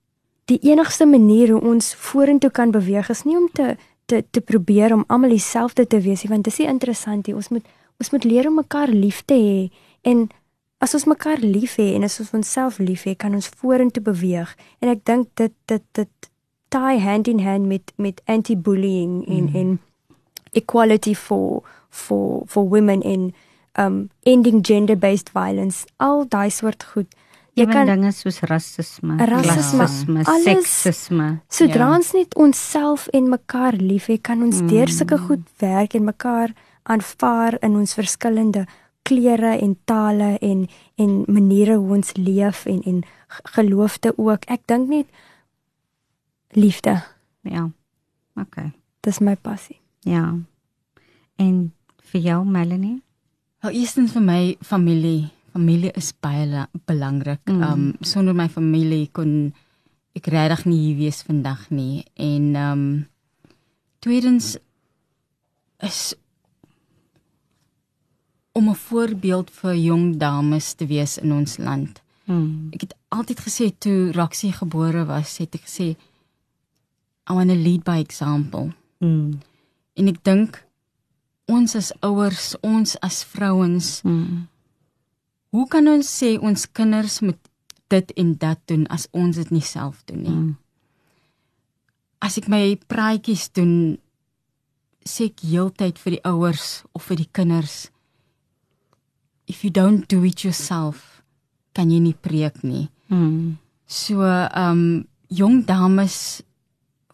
[0.49, 3.77] die enigste manier hoe ons vorentoe kan beweeg is nie om te
[4.09, 7.35] te te probeer om almal dieselfde te wees nie, want dit is nie interessant nie.
[7.37, 7.67] Ons moet
[7.99, 9.69] ons moet leer om mekaar lief te hê
[10.11, 10.29] en
[10.79, 14.55] as ons mekaar lief hê en as ons onsself lief hê, kan ons vorentoe beweeg.
[14.81, 16.31] En ek dink dit dit dit
[16.73, 19.55] tie hand in hand met met anti-bullying en mm.
[19.61, 19.79] en
[20.53, 23.35] equality for for for women in
[23.79, 25.85] um ending gender-based violence.
[25.97, 27.15] Al daai soort goed.
[27.59, 31.29] Jy kan dinge soos rasisme, rasisme, seksisme.
[31.51, 31.95] Sodra ja.
[31.99, 34.69] ons net onsself en mekaar lief hê, kan ons mm.
[34.71, 36.55] deur sulke goed werk en mekaar
[36.89, 38.67] aanvaar in ons verskillende
[39.09, 40.67] kleure en tale en
[40.97, 43.03] en maniere hoe ons leef en en
[43.57, 44.45] geloofde ook.
[44.47, 45.07] Ek dink net
[46.57, 47.01] liefde.
[47.43, 47.69] Ja.
[48.41, 48.57] OK.
[49.01, 49.81] Dis my passie.
[50.07, 50.35] Ja.
[51.37, 51.73] En
[52.13, 53.03] vir jou Melanie?
[53.63, 55.31] Wel eerstens vir my familie.
[55.59, 57.43] Familie is baie belangrik.
[57.51, 57.63] Mm.
[57.67, 59.53] Um sonder my familie kon
[60.15, 62.05] ek regtig nie hier wees vandag nie.
[62.15, 62.85] En um
[63.99, 64.57] tweedens
[65.83, 66.15] is
[68.53, 72.03] om 'n voorbeeld vir jong dames te wees in ons land.
[72.25, 72.69] Hmm.
[72.71, 75.97] Ek het altyd gesê toe Roxie gebore was, het ek gesê
[77.31, 78.73] I want to lead by example.
[78.99, 79.41] Hmm.
[79.95, 80.67] En ek dink
[81.45, 84.49] ons as ouers, ons as vrouens, hmm.
[85.55, 87.39] Hoe kan ons sê ons kinders moet
[87.89, 90.35] dit en dat doen as ons dit nie self doen nie?
[90.35, 90.57] Hmm.
[92.21, 93.99] As ek my praatjies doen,
[95.07, 97.89] sê ek heeltyd vir die ouers of vir die kinders,
[99.49, 101.23] if you don't do it yourself
[101.73, 102.89] kan jy nie preek nie.
[103.09, 103.57] Mm.
[103.87, 106.43] So um jong dames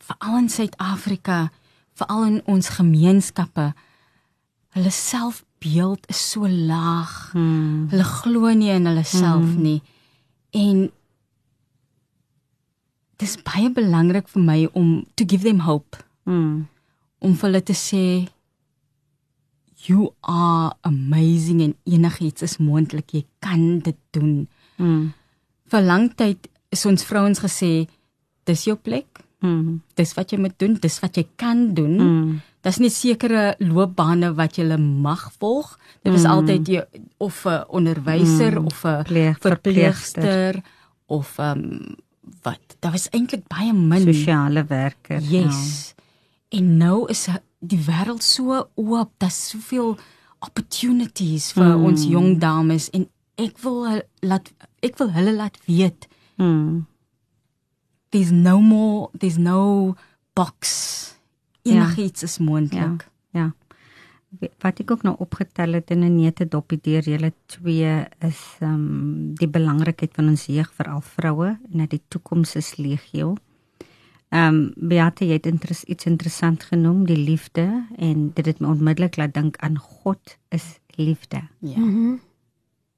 [0.03, 1.51] veral in Suid-Afrika,
[1.95, 3.71] veral in ons gemeenskappe,
[4.75, 4.93] hulle
[5.65, 7.33] selfbeeld is so laag.
[7.33, 7.89] Mm.
[7.91, 9.63] Hulle glo nie in hulle self mm.
[9.63, 9.83] nie.
[10.51, 10.91] En
[13.17, 15.97] dit is baie belangrik vir my om to give them hope.
[16.25, 16.69] Mm.
[17.19, 18.29] Om vir hulle te sê
[19.87, 23.13] you are amazing en enigiets is moontlik.
[23.13, 24.49] Jy kan dit doen.
[24.77, 25.13] Mm.
[25.71, 27.87] Vir lang tyd is ons vrouens gesê
[28.45, 29.23] dis jou plek.
[29.41, 29.81] Mm.
[29.97, 31.97] Dis wat jy moet doen, dis wat jy kan doen.
[32.01, 32.43] Mm.
[32.65, 35.75] Daar's nie sekere loopbane wat jy mag volg.
[36.03, 36.31] Dit is mm.
[36.31, 36.85] altyd jy
[37.21, 38.67] of 'n onderwyser mm.
[38.67, 40.63] of 'n verpleegster
[41.07, 41.97] of ehm um,
[42.43, 42.77] wat.
[42.81, 45.21] Daar was eintlik baie min sosiale werker.
[45.21, 45.93] Yes.
[45.97, 46.03] Ja.
[46.59, 49.99] En nou is die wêreld so oop, daar's soveel
[50.39, 51.85] opportunities vir mm.
[51.85, 53.09] ons jong dames en
[53.41, 56.09] ek wil laat ek wil hulle laat weet.
[56.37, 56.87] Mm.
[58.11, 59.97] There's no more, there's no
[60.35, 61.14] box.
[61.65, 62.27] Enigiets ja.
[62.27, 63.07] is moontlik.
[63.31, 63.53] Ja.
[64.41, 64.49] ja.
[64.59, 68.75] Wat ek ook nou opgetel het in 'n nette doppie deur julle twee is ehm
[68.75, 73.37] um, die belangrikheid van ons jeug veral vroue en dat die toekoms is legio.
[74.29, 78.69] Ehm um, Beate jy het interes, iets interessant genoem, die liefde en dit het my
[78.69, 81.43] onmiddellik laat dink aan God is liefde.
[81.59, 81.79] Ja.
[81.79, 82.21] Mm -hmm.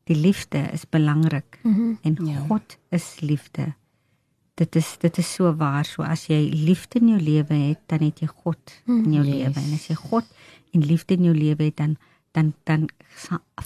[0.05, 1.98] Die liefde is belangrik mm -hmm.
[2.02, 2.38] en ja.
[2.48, 3.74] God is liefde.
[4.56, 8.04] Dit is dit is so waar, so as jy liefde in jou lewe het, dan
[8.06, 9.34] het jy God mm in jou yes.
[9.34, 10.36] lewe en as jy God
[10.72, 11.96] en liefde in jou lewe het, dan
[12.32, 12.88] dan dan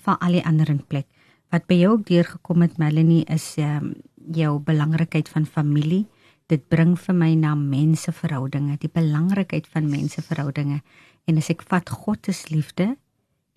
[0.04, 1.06] val al die ander in plek.
[1.50, 3.92] Wat by jou ook deurgekom het Melanie is ehm um,
[4.30, 6.04] jou belangrikheid van familie
[6.50, 10.80] dit bring vir my na menseverhoudinge, die belangrikheid van menseverhoudinge.
[11.30, 12.88] En as ek vat God se liefde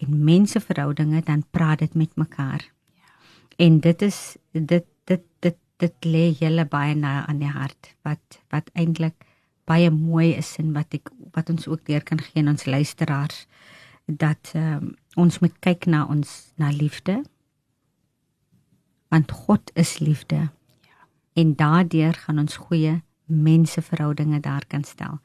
[0.03, 2.65] en menseverhoudinge, dan praat dit met mekaar.
[2.93, 3.13] Ja.
[3.65, 4.19] En dit is
[4.51, 9.25] dit dit dit dit lê julle baie na aan die hart wat wat eintlik
[9.65, 13.45] baie mooi is en wat ek wat ons ook deur kan gee aan ons luisteraars
[14.05, 17.21] dat um, ons moet kyk na ons na liefde.
[19.13, 20.49] Want God is liefde.
[21.33, 25.21] En daardeur gaan ons goeie menseverhoudinge daar kan stel.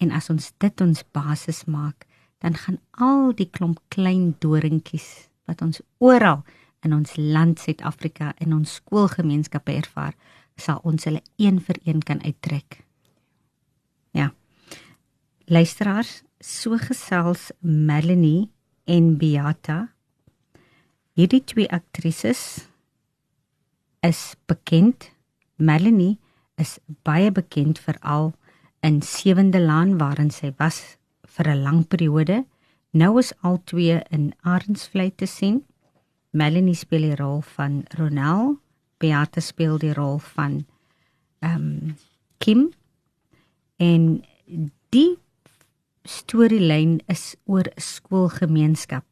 [0.00, 2.06] En as ons dit ons basis maak,
[2.42, 6.42] dan gaan al die klomp klein doringkies wat ons oral
[6.82, 10.14] in ons land Suid-Afrika in ons skoolgemeenskappe ervaar,
[10.56, 12.82] sal ons hulle een vir een kan uittrek.
[14.12, 14.32] Ja.
[15.46, 18.50] Luisteraars, so gesels Melanie
[18.84, 19.92] en Beata.
[21.14, 22.68] Hierdie twee aktrises
[24.02, 25.10] is bekend.
[25.56, 26.18] Melanie
[26.58, 28.32] is baie bekend veral
[28.82, 30.96] in Sewende Laan waarin sy was
[31.36, 32.44] vir 'n lang periode.
[32.92, 35.64] Nou is al twee in Arensvlei te sien.
[36.32, 38.56] Melanie speel die rol van Ronel,
[39.02, 40.62] Beata speel die rol van
[41.42, 41.96] ehm um,
[42.42, 42.72] Kim
[43.78, 44.24] en
[44.90, 45.18] die
[46.02, 49.04] storielyn is oor 'n skoolgemeenskap.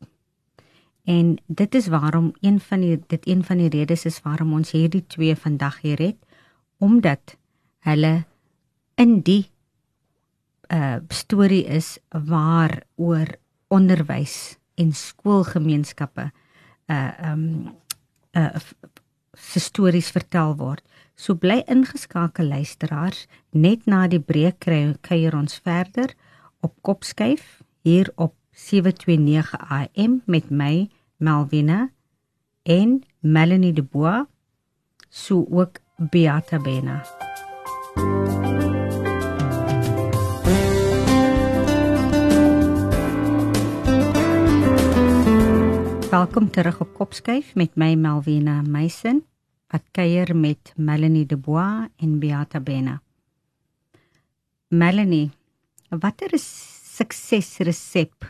[1.05, 4.71] En dit is waarom een van die dit een van die redes is waarom ons
[4.71, 6.19] hierdie twee vandag hier het
[6.79, 7.37] omdat
[7.79, 8.25] hulle
[8.95, 9.51] in die
[10.73, 13.27] uh storie is waar oor
[13.69, 16.31] onderwys en skoolgemeenskappe
[16.91, 17.77] uh um
[18.37, 18.59] uh
[19.35, 20.83] se stories vertel word.
[21.15, 26.15] So bly ingeskakel luisteraars, net na die breek kry kuier ons verder
[26.61, 31.91] op Kopskyf hier op 729 AM met my Melvina
[32.63, 34.27] en Melanie de Bois
[35.09, 37.03] so ook Beata Bena.
[46.21, 49.23] Welkom terug op Kopskyf met my Melvina Meisen
[49.73, 52.99] wat kuier met Melanie de Bois en Beata Bena.
[54.69, 55.31] Melanie
[55.89, 58.29] Watter suksesresep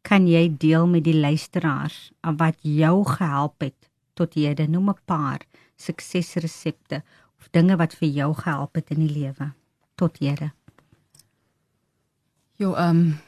[0.00, 2.08] kan jy deel met die luisteraars
[2.40, 4.64] wat jou gehelp het tot hede?
[4.64, 5.44] Noem 'n paar
[5.76, 7.04] suksesresepte
[7.36, 9.52] of dinge wat vir jou gehelp het in die lewe
[9.94, 10.52] tot hede.
[12.56, 13.18] Jo, ehm um,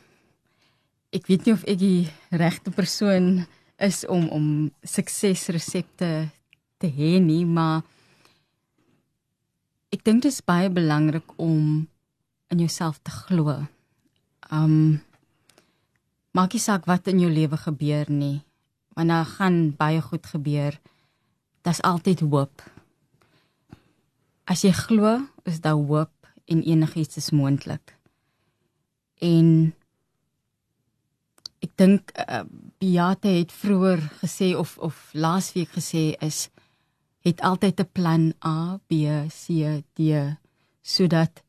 [1.12, 3.60] ek weet nie of ek die regte persoon is
[4.08, 4.46] om om
[4.86, 6.10] suksesresepte
[6.78, 7.82] te hê nie, maar
[9.92, 11.88] ek dink dit is baie belangrik om
[12.52, 13.58] in jouself te glo.
[14.52, 15.02] Um
[16.32, 18.40] maak nie saak wat in jou lewe gebeur nie.
[18.96, 20.78] Wanneer gaan baie goed gebeur,
[21.64, 22.62] daar's altyd hoop.
[24.44, 26.12] As jy glo, is daar hoop
[26.46, 27.96] en enigiets is moontlik.
[29.22, 29.72] En
[31.62, 32.42] ek dink uh,
[32.82, 36.48] Beate het vroeër gesê of of laasweek gesê is
[37.22, 40.00] het altyd 'n plan A, B, C, D
[40.82, 41.42] sodat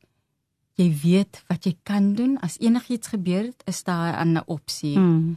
[0.78, 4.98] jy weet wat jy kan doen as enigiets gebeur is daar 'n ander opsie.
[4.98, 5.36] Mm.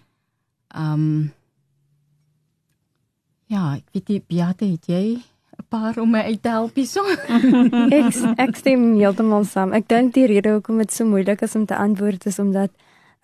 [0.68, 1.34] Ehm um,
[3.48, 5.24] Ja, ek weet jy Beate het jy
[5.58, 7.04] 'n paar om my uit te help hierso.
[8.00, 9.74] ek ek stem heeltemal saam.
[9.74, 12.72] Ek dink die rede hoekom dit so moeilik is om te antwoord is omdat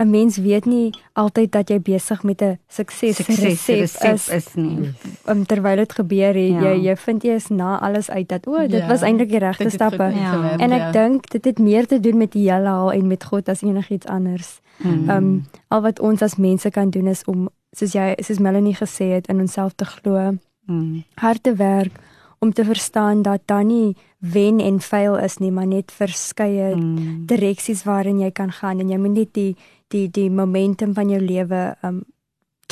[0.03, 4.91] 'n mens weet nie altyd dat jy besig met 'n suksesresep is, is nie.
[5.29, 6.61] Um, terwyl dit gebeur het, Ja.
[6.73, 9.39] jy jy vind jy is na alles uit dat o, dit Ja, was eintlik die
[9.39, 10.03] regte stappe.
[10.03, 10.31] Ja.
[10.31, 10.91] gewerk, En ek ja.
[10.91, 14.05] dink dit het meer te doen met die hele haal en met God as enigiets
[14.05, 14.59] anders.
[14.77, 15.09] Mm.
[15.09, 18.75] Ehm um, al wat ons as mense kan doen is om soos jy soos Melanie
[18.75, 20.37] gesê het in onsself te glo,
[20.67, 21.03] Mm.
[21.15, 21.91] hard te werk
[22.39, 27.25] om te verstaan dat daar nie wen en fail is nie, maar net verskeie Mm.
[27.25, 29.55] direksies waarin jy kan gaan en jy moet net die
[29.93, 32.03] die die momentum van jou lewe um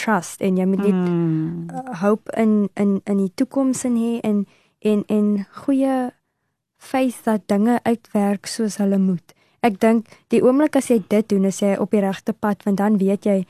[0.01, 1.69] trust en jy moet net Mm.
[2.01, 4.45] hoop in in in die toekoms in hê en
[4.81, 6.11] en en goeie
[6.77, 9.33] faith dat dinge uitwerk soos hulle moet.
[9.61, 12.77] Ek dink die oomblik as jy dit doen, is jy op die regte pad want
[12.77, 13.45] dan weet jy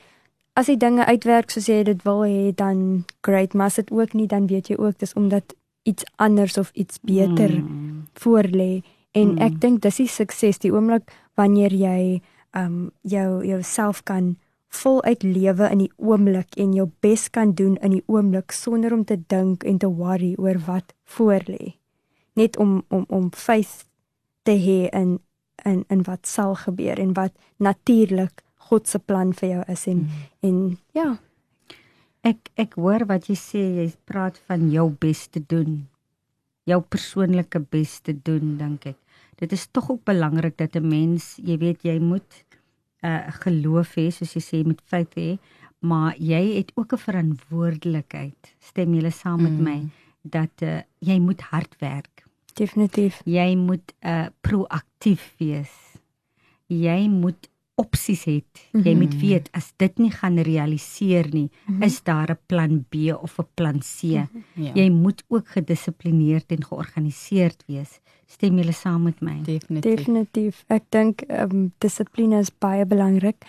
[0.54, 4.12] as die dinge uitwerk soos jy dit wil hê, dan great, maar as dit ook
[4.14, 5.54] nie dan weet jy ook dis omdat
[5.88, 8.06] iets anders of iets beter Mm.
[8.14, 8.82] voor lê
[9.14, 9.38] en Mm.
[9.38, 12.20] ek dink dis die sukses die oomblik wanneer jy
[12.56, 14.36] um jou jouself kan
[14.68, 19.04] voluit lewe in die oomblik en jou bes kan doen in die oomblik sonder om
[19.04, 21.74] te dink en te worry oor wat voor lê
[22.34, 23.84] net om om om faith
[24.42, 25.18] te hê in
[25.64, 29.98] in in wat sal gebeur en wat natuurlik God se plan vir jou is en
[29.98, 30.08] Mm.
[30.40, 31.18] en ja
[32.22, 35.88] Ek ek hoor wat jy sê, jy praat van jou bes te doen.
[36.70, 38.98] Jou persoonlike bes te doen, dink ek.
[39.42, 42.44] Dit is tog ook belangrik dat 'n mens, jy weet, jy moet
[43.02, 45.38] 'n uh, geloof hê, soos jy sê, jy moet faith hê,
[45.80, 48.54] maar jy het ook 'n verantwoordelikheid.
[48.58, 49.62] Stem julle saam met Mm.
[49.64, 49.80] my
[50.22, 52.24] dat uh, jy moet hard werk.
[52.54, 55.72] definitief Jy moet uh proaktief wees.
[56.66, 57.48] Jy moet
[57.82, 58.36] opsies hê.
[58.72, 59.20] Jy moet Mhm.
[59.20, 61.82] weet as dit nie gaan realiseer nie, Mhm.
[61.82, 64.02] is daar 'n plan B of 'n plan C.
[64.54, 64.72] Ja.
[64.74, 68.00] Jy moet ook gedissiplineerd en georganiseerd wees.
[68.26, 69.42] Stem julle saam met my?
[69.44, 69.96] definitief.
[69.96, 70.64] Definitief.
[70.68, 73.44] Ek dink ehm um, dissipline is baie belangrik.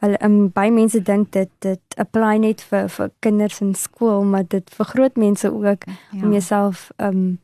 [0.00, 4.44] Hulle um, baie mense dink dit dit apply net vir vir kinders in skool, maar
[4.48, 6.22] dit vir groot mense ook Ja.
[6.24, 7.38] om jouself ehm um,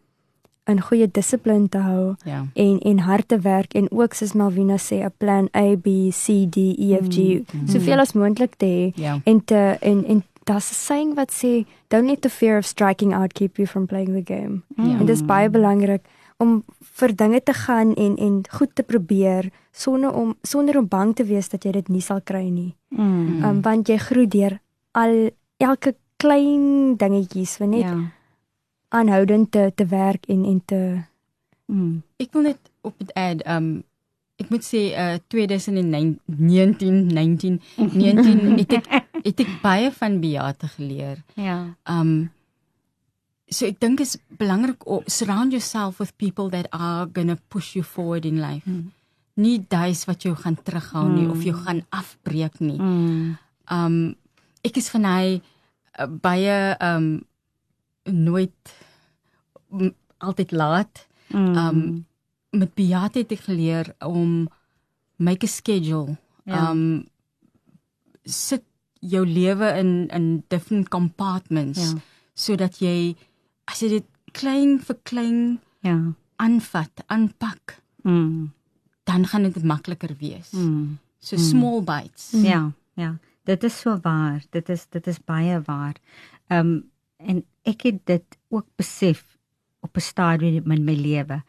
[0.70, 2.44] in goeie dissipline te hou Ja.
[2.54, 6.46] en en hard te werk en ook soos Malvina sê 'n plan A B C
[6.48, 7.16] D E F G
[7.52, 7.66] Mm.
[7.68, 9.20] soveel as moontlik te hê Ja.
[9.24, 13.14] en te en en daar's 'n saying wat sê don't let the fear of striking
[13.14, 14.60] out keep you from playing the game.
[14.76, 14.98] Ja.
[14.98, 16.00] En dit is baie belangrik
[16.38, 21.14] om vir dinge te gaan en en goed te probeer sonder om sonder om bang
[21.16, 22.74] te wees dat jy dit nie sal kry nie.
[22.88, 23.44] Mm.
[23.44, 24.58] Um, want jy groei deur
[24.92, 27.96] al elke klein dingetjies, want net ja.
[28.92, 30.82] Aanhoudend te te werk en en te
[31.72, 32.02] Mm.
[32.20, 33.80] Ek wil net op dit add um
[34.40, 37.60] ek moet sê uh 2019 19 19
[38.60, 38.88] het ek
[39.22, 41.22] het ek baie van Beate geleer.
[41.38, 41.76] Ja.
[41.88, 42.32] Um
[43.48, 47.76] so ek dink is belangrik om surround yourself with people that are going to push
[47.76, 48.66] you forward in life.
[48.68, 48.90] Mm.
[49.40, 52.80] Nie duis wat jou gaan terughou nie of jou gaan afbreek nie.
[52.80, 53.36] Mm.
[53.70, 53.98] Um
[54.66, 57.22] ek is van hy uh, baie um
[58.02, 58.74] nooit
[60.18, 61.06] altyd laat.
[61.28, 61.56] Mm.
[61.56, 62.06] Um
[62.50, 64.48] met Beate het ek geleer om
[65.16, 66.16] make a schedule.
[66.44, 66.70] Ja.
[66.70, 67.06] Um
[68.24, 68.62] sit
[69.00, 71.98] jou lewe in in different compartments Ja.
[72.34, 73.16] sodat jy
[73.64, 76.12] as jy dit klein vir klein Ja.
[76.36, 78.52] aanvat, aanpak, Mm.
[79.04, 80.50] dan gaan dit makliker wees.
[80.52, 80.98] Mm.
[81.18, 82.30] So small bites.
[82.32, 83.18] Ja, ja.
[83.44, 84.42] Dit is so waar.
[84.50, 85.96] Dit is dit is baie waar.
[86.48, 89.31] Ehm um, en ek het dit ook besef
[89.82, 91.42] op 'n stadium in my lewe.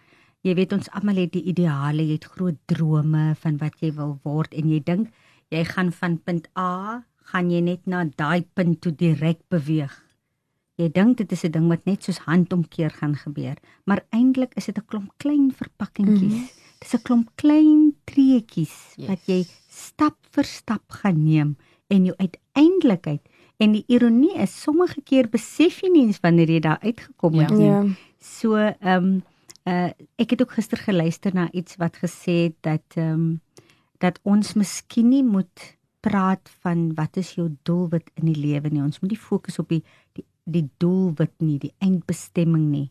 [0.44, 4.20] Jy weet ons almal het die ideale, jy het groot drome van wat jy wil
[4.24, 5.10] word en jy dink
[5.50, 10.04] jy gaan van punt A gaan jy net na daai punt toe direk beweeg.
[10.78, 13.56] Jy dink dit is 'n ding wat net soos handomkeer gaan gebeur,
[13.86, 16.34] maar eintlik is dit 'n klomp klein verpakkingkies.
[16.34, 16.50] Mm -hmm.
[16.80, 19.08] Dis 'n klomp klein treetjies Yes.
[19.08, 21.56] wat jy stap vir stap gaan neem
[21.90, 23.22] en jou uiteindelikheid
[23.60, 27.50] en die ironie is sommige keer besef jy nie eens wanneer jy daar uitgekom het
[27.50, 27.56] Ja.
[27.58, 27.66] nie.
[27.66, 27.84] ja.
[28.24, 29.24] So ehm um,
[29.68, 33.42] uh ek het ook gister geluister na iets wat gesê het dat ehm um,
[34.00, 38.82] dat ons miskien nie moet praat van wat is jou doelwit in die lewe nie.
[38.84, 42.90] Ons moet nie fokus op die die die doelwit nie, die eindbestemming nie.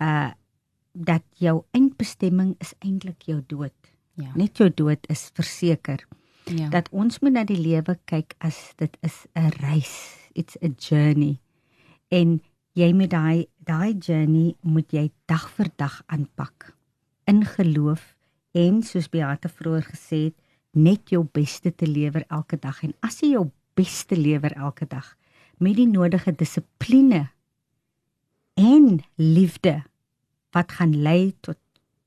[0.00, 0.30] Uh
[0.92, 3.92] dat jou eindbestemming is eintlik jou dood.
[4.18, 4.32] Ja.
[4.34, 6.06] Net jou dood is verseker
[6.50, 6.68] Ja.
[6.68, 11.38] dat ons moet na die lewe kyk as dit is 'n reis, it's a journey.
[12.08, 12.42] En
[12.78, 16.72] jy met daai daai journey moet jy dag vir dag aanpak.
[17.26, 18.14] In geloof
[18.54, 20.36] en soos Beate vroeër gesê het,
[20.72, 22.82] net jou beste te lewer elke dag.
[22.86, 25.16] En as jy jou beste lewer elke dag
[25.58, 27.28] met die nodige dissipline
[28.60, 29.80] en liefde
[30.54, 31.58] wat gaan lei tot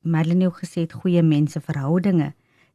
[0.03, 2.33] Marlene het gesê goeie mense verhoudinge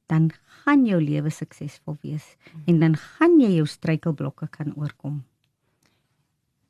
[0.09, 0.31] dan
[0.65, 2.25] gaan jou lewe suksesvol wees.
[2.65, 5.21] En dan gaan jy jou struikelblokke kan oorkom.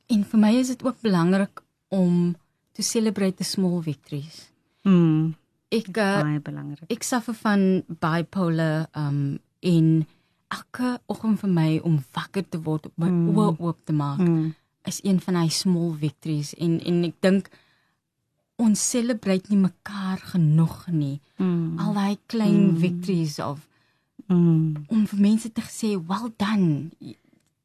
[0.09, 1.61] En vir my is dit ook belangrik
[1.93, 2.35] om
[2.73, 4.47] to celebrate the small victories.
[4.87, 5.35] Mm,
[5.69, 6.85] Ek uh, baie belangrik.
[6.89, 9.89] ek suffer van bipolar um en
[10.49, 13.27] elke oggend vir my om wakker te word op my Mm.
[13.35, 14.53] oë oop te maak Mm,
[14.87, 17.49] is een van hy small victories en en ek dink
[18.57, 21.19] ons celebrate nie mekaar genoeg nie.
[21.37, 22.77] mm, Al daai klein Mm.
[22.77, 23.67] victories of
[24.27, 26.91] mm, om vir mense te sê well done.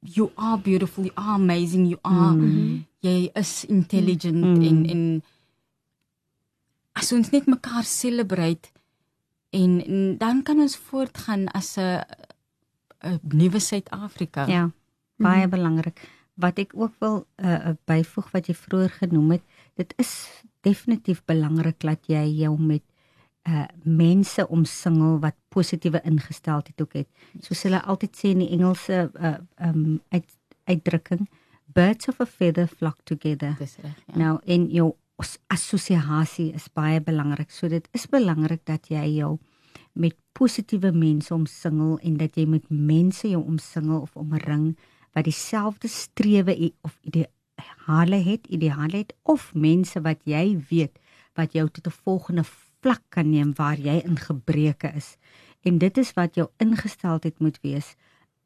[0.05, 2.85] You are beautiful, you are amazing, you are Mm.
[3.01, 4.63] jy is intelligent Mm.
[4.65, 5.23] en en
[6.95, 8.71] as ons net mekaar celebrate
[9.51, 12.05] en, en dan kan ons voortgaan as 'n
[13.05, 14.47] 'n nuwe Suid-Afrika.
[14.47, 14.71] ja,
[15.17, 16.01] baie belangrik.
[16.35, 19.43] Wat ek ook wil uh, byvoeg wat jy vroeër genoem het,
[19.77, 20.29] dit is
[20.61, 22.83] definitief belangrik dat jy jou met
[23.49, 27.09] uh mense omsingel wat positiewe ingesteldheid ook het.
[27.41, 31.29] Soos hulle altyd sê in die Engelse uh um uit, uitdrukking,
[31.65, 33.55] birds of a feather flock together.
[33.59, 33.99] Dis reg.
[34.07, 34.17] Ja.
[34.17, 37.51] Nou en jou as- assosiasie is baie belangrik.
[37.51, 39.39] So dit is belangrik dat jy jou
[39.93, 44.73] met positiewe mense omsingel en dat jy met mense jou omsingel of omring
[45.15, 50.99] wat dieselfde strewe of ideale het, ideale het of mense wat jy weet
[51.35, 52.45] wat jou tot 'n volgende
[52.85, 55.17] vlak kan neem waar jy in gebreke is.
[55.65, 57.95] En dit is wat jou ingesteldheid moet wees.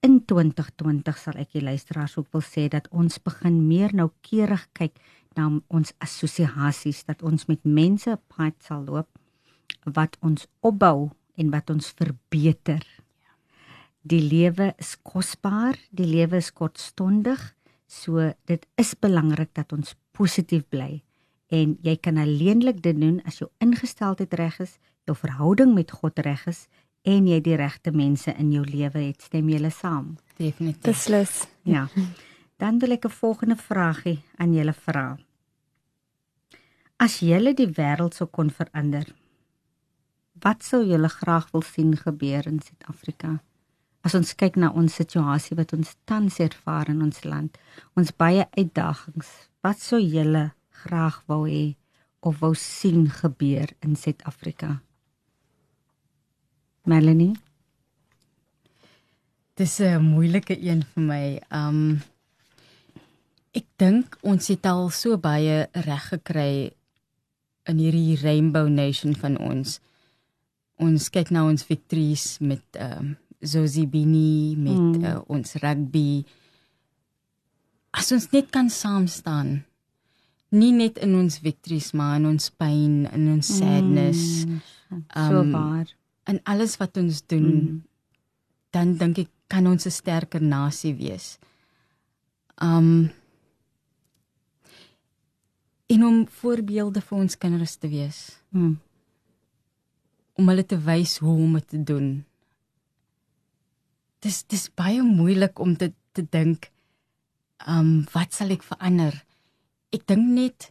[0.07, 5.01] In 2020 sal ek die luisteraars ook wil sê dat ons begin meer noukeurig kyk
[5.35, 9.11] na ons assosiasies dat ons met mense op pad sal loop
[9.99, 12.83] wat ons opbou en wat ons verbeter.
[14.03, 17.41] Die lewe is kosbaar, die lewe is kortstondig,
[17.87, 21.03] so dit is belangrik dat ons positief bly.
[21.49, 24.77] En jy kan alleenlik dit doen as jou ingesteldheid reg is,
[25.09, 26.67] jou verhouding met God reg is
[27.09, 29.23] en jy die regte mense in jou lewe het.
[29.25, 30.17] Stem julle saam?
[30.37, 30.85] Definitief.
[30.85, 31.47] Beslis.
[31.65, 31.87] Ja.
[32.59, 35.17] Dan wil ek 'n volgende vragie aan julle vra.
[36.97, 39.07] As julle die wêreld sou kon verander,
[40.43, 43.41] wat sou julle graag wil sien gebeur in Suid-Afrika?
[44.03, 47.59] As ons kyk na ons situasie wat ons tans ervaar in ons land,
[47.95, 49.29] ons baie uitdagings,
[49.63, 50.53] wat sou julle
[50.85, 51.77] graag wou hê
[52.21, 54.81] of wou sien gebeur in Suid-Afrika?
[56.89, 57.37] Melanie
[59.59, 61.41] Dis 'n moeilike een vir my.
[61.51, 62.01] Um
[63.51, 66.71] ek dink ons het al so baie reg gekry
[67.67, 69.81] in hierdie Rainbow Nation van ons.
[70.79, 75.05] Ons kyk nou ons victories met um Zozibini met mm.
[75.05, 76.25] uh, ons rugby.
[77.91, 79.65] As ons net kan saam staan.
[80.51, 84.45] Nie net in ons victories maar in ons pyn, in ons sadness.
[84.47, 84.61] Mm,
[85.29, 85.87] so Um, waar.
[86.27, 87.83] in alles wat ons doen, Mm.
[88.71, 91.39] dan dink ek kan ons 'n sterker nasie wees.
[92.63, 93.11] Um
[95.89, 98.79] en om voorbeelde vir ons kinders te wees, Mm.
[100.39, 102.25] om hulle te wys hoe om dit te doen.
[104.21, 106.71] Dis dis baie moeilik om dit te dink.
[107.67, 109.25] Um wat sal ek verander?
[109.93, 110.71] Ek dink net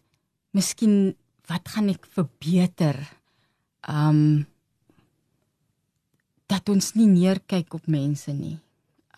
[0.53, 1.15] miskien
[1.49, 2.99] wat gaan ek verbeter?
[3.87, 4.45] Um
[6.47, 8.57] dat ons nie neerkyk op mense nie.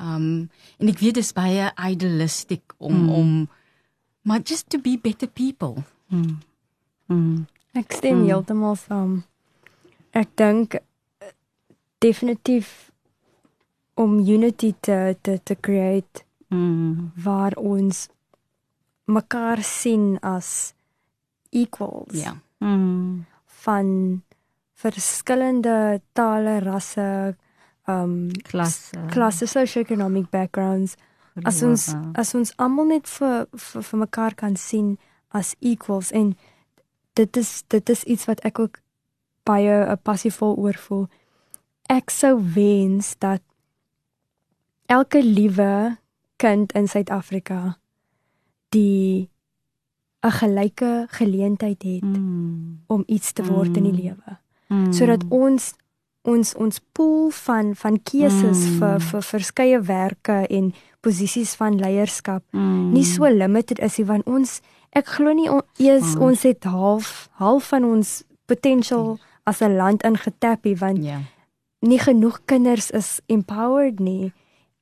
[0.01, 3.03] Um en ek weet dit is baie idealistic om Mm.
[3.03, 3.09] mm.
[3.19, 3.49] om
[4.23, 5.83] maar just to be better people.
[6.07, 6.39] Mm.
[7.07, 7.45] Mm.
[7.73, 8.25] Ek stem Mm.
[8.27, 9.23] heeltemal saam.
[10.13, 10.81] Ek dink eh,
[11.99, 12.91] definitief
[13.95, 17.11] om unity te te te create Mm.
[17.15, 18.09] waar ons
[19.09, 20.73] mekaar sien as
[21.51, 22.35] equals Ja.
[22.59, 23.25] Mm.
[23.45, 24.21] van
[24.73, 27.35] verskillende tale, rasse,
[27.87, 28.99] um Klasse.
[29.09, 30.95] klasse, socio-economic backgrounds.
[31.43, 32.11] As ons Gelowe.
[32.19, 34.97] as ons almal net vir, vir vir mekaar kan sien
[35.31, 36.35] as equals en
[37.13, 38.79] dit is dit is iets wat ek ook
[39.43, 41.07] baie 'n passievol oor voel.
[41.89, 43.41] Ek sou wens dat
[44.85, 45.97] elke liewe
[46.37, 47.77] kind in Suid-Afrika
[48.69, 49.29] die
[50.23, 52.79] 'n gelyke geleentheid het Mm.
[52.87, 53.97] om iets te word in die Mm.
[54.01, 54.37] lewe
[54.69, 54.93] Mm.
[54.93, 55.73] sodat ons
[56.23, 58.77] ons ons pool van van keuses Mm.
[58.79, 62.91] vir vir verskeie werke en posisies van leierskap mm.
[62.91, 64.61] nie so limited is nie want ons
[64.91, 66.21] ek glo nie on, eers Span.
[66.23, 71.19] ons het half half van ons potential as 'n land ingetap nie want Ja.
[71.81, 74.33] nie genoeg kinders is empowered nie.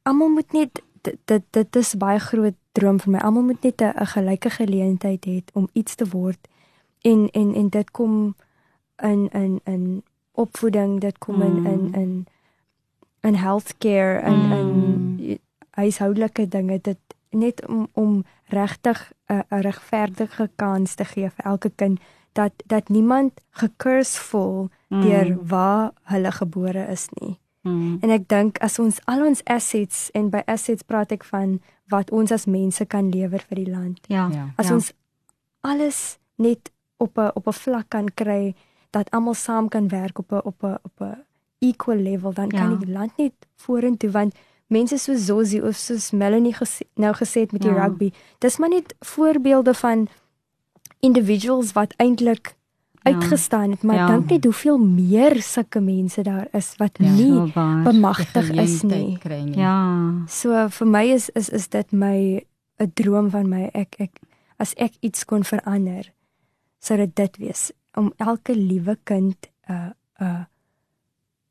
[0.04, 3.20] Almal moet net dit dit, dit is baie groot droom vir my.
[3.20, 6.48] Almal moet net 'n gelyke geleentheid hê om iets te word.
[7.02, 8.36] En en en dit kom
[9.04, 11.94] in in in opvoeding, dit kom in in Mm.
[11.94, 12.26] in
[13.22, 15.20] in healthcare en Mm.
[15.20, 15.40] in
[15.70, 16.80] huishoudelike dinge.
[16.82, 16.98] Dit
[17.30, 22.00] net om om regtig 'n 'n regverdige kans te gee vir elke kind
[22.32, 25.02] dat dat niemand gekurs voel Mm.
[25.02, 27.38] deur waar hulle gebore is nie.
[27.68, 27.98] Mm.
[28.02, 31.60] En ek dink as ons al ons assets en by assets praat ek van
[31.90, 34.00] wat ons as mense kan lewer vir die land.
[34.08, 34.30] Ja.
[34.32, 34.50] Ja.
[34.56, 34.74] As ja.
[34.74, 34.94] ons
[35.62, 38.56] alles net op 'n op 'n vlak kan kry
[38.92, 41.24] dat almal saam kan werk op 'n op 'n op 'n
[41.60, 42.78] equal level dan kan Ja.
[42.78, 44.36] die land net vorentoe want
[44.68, 47.86] mense soos Zosie of soos Melanie gesê, nou gesê het met die Ja.
[47.86, 50.08] rugby, dis maar net voorbeelde van
[51.00, 52.56] individuals wat eintlik.
[53.14, 54.08] Uitgestaan het, maar Ja.
[54.08, 54.16] ja.
[54.16, 57.06] dink net hoeveel meer sulke mense daar is wat Ja.
[57.06, 57.12] ja.
[57.12, 57.84] nie So waar.
[57.84, 59.18] bemagtig is nie.
[59.24, 59.56] nie.
[59.58, 60.12] Ja.
[60.28, 62.46] So vir my is is is dit my
[62.80, 63.70] 'n droom van my.
[63.74, 64.12] Ek ek
[64.58, 66.12] as ek iets kon verander,
[66.80, 69.36] sou dit dit wees om elke liewe kind
[69.70, 69.90] 'n uh,
[70.20, 70.44] 'n uh,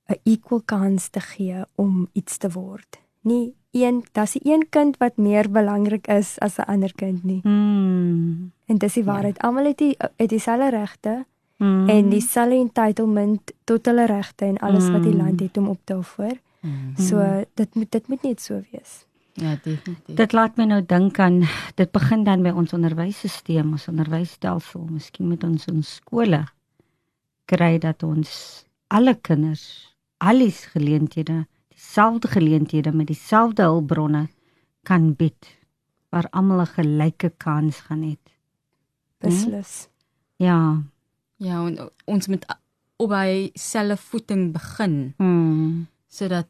[0.09, 3.01] 'n equal kans te gee om iets te word.
[3.23, 7.41] Nie een, daar's nie een kind wat meer belangrik is as 'n ander kind nie.
[7.45, 8.53] Mm.
[8.67, 9.39] En dis die waarheid.
[9.39, 11.27] Almal het die het dieselfde regte
[11.57, 11.89] Mm.
[11.89, 15.19] en dieselfde entitlement tot hulle regte en alles wat die Mm.
[15.25, 16.41] land het om op te offer.
[16.61, 16.97] Mm.
[16.97, 19.07] So dit moet dit moet net so wees.
[19.33, 20.17] Ja, definitief.
[20.17, 21.43] Dit laat my nou dink aan
[21.75, 26.45] dit begin dan by ons onderwysstelsel, ons onderwysstelsel, miskien met ons ons skole
[27.45, 34.29] kry dat ons alle kinders alles geleenthede, dieselfde geleenthede met dieselfde hulpbronne
[34.83, 35.57] kan bied
[36.11, 38.17] waar almal 'n gelyke kans gaan hê.
[39.21, 39.89] Beslis.
[40.37, 40.83] Ja.
[41.37, 42.61] Ja, en ons moet a-
[42.97, 45.87] op by selfe voeting begin Mm.
[46.09, 46.47] sodat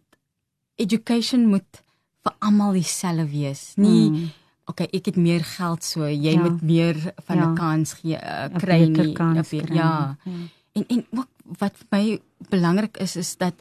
[0.77, 1.83] education moet
[2.23, 3.73] vir almal dieselfde wees.
[3.77, 4.31] Nie Mm.
[4.67, 6.43] okay, ek het meer geld so, jy Ja.
[6.43, 7.53] moet meer van 'n Ja.
[7.55, 9.13] kans gee uh, kry nie.
[9.13, 9.75] kans jy- kry.
[9.77, 10.17] Ja.
[10.73, 11.29] En en ook
[11.59, 13.55] wat vir my belangrik is is dat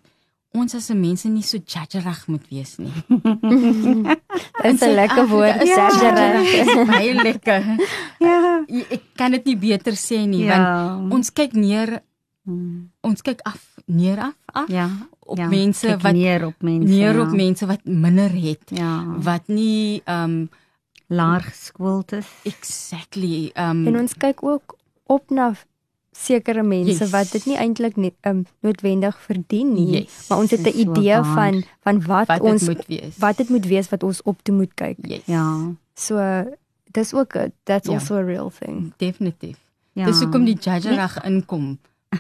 [0.55, 2.91] ons as mense nie so judgerig moet wees nie.
[4.63, 6.53] Dis 'n lekker woord, Ja, judgerig.
[6.61, 7.63] is baie lekker.
[8.25, 8.63] Ja.
[8.67, 10.57] Jy- Ek kan dit nie beter sê nie Ja.
[10.97, 12.01] want ons kyk neer
[12.47, 12.91] Mm.
[13.01, 14.89] ons kyk af neer af af Ja.
[15.19, 15.47] op ja.
[15.47, 16.87] mense Kyk wat neer op mense.
[16.89, 17.21] neer ja.
[17.21, 19.03] op mense wat minder het Ja.
[19.17, 20.49] wat nie um
[21.07, 22.25] Laag geskoold is.
[22.43, 24.77] exactly um En ons kyk ook
[25.07, 25.53] op na
[26.15, 27.11] sekere mense Yes.
[27.11, 30.27] wat dit nie eintlik net um, noodwendig verdien nie, Yes.
[30.29, 31.33] maar ons het 'n so idee waar.
[31.33, 33.17] van van wat, wat ons moet wees.
[33.17, 34.97] wat dit moet wees wat ons op toe moet kyk.
[35.01, 35.21] yes.
[35.25, 35.71] Ja.
[35.93, 36.17] So
[36.91, 37.93] dis ook 'n that's Ja.
[37.93, 38.93] also a real thing.
[38.97, 39.57] definitief.
[39.93, 40.05] Ja.
[40.05, 41.77] Dis hoekom die judgerig inkom.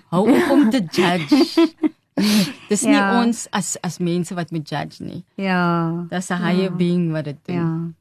[0.09, 1.71] Hou op om te judge.
[2.69, 3.23] Dis nie Ja.
[3.25, 5.23] ons as as mense wat moet judge nie.
[5.35, 6.05] Ja.
[6.09, 7.55] Dis 'n higher being wat dit doen.
[7.55, 7.93] Ja.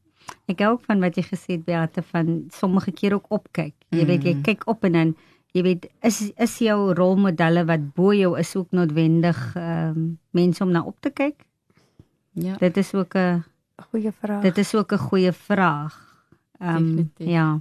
[0.47, 3.75] Ek hou ook van wat jy gesê het Beate van sommige keer ook opkyk.
[3.91, 4.07] Jy Mm.
[4.07, 5.17] weet jy kyk op en dan
[5.55, 10.63] jy weet is is jou rolmodelle wat bo jou is ook noodwendig ehm um, mense
[10.65, 11.47] om na op te kyk.
[12.35, 12.57] Ja.
[12.59, 13.45] Dit is ook 'n
[13.91, 14.43] Goeie vraag.
[14.43, 15.95] dit is ook 'n goeie vraag.
[16.59, 17.61] Ehm um, ja.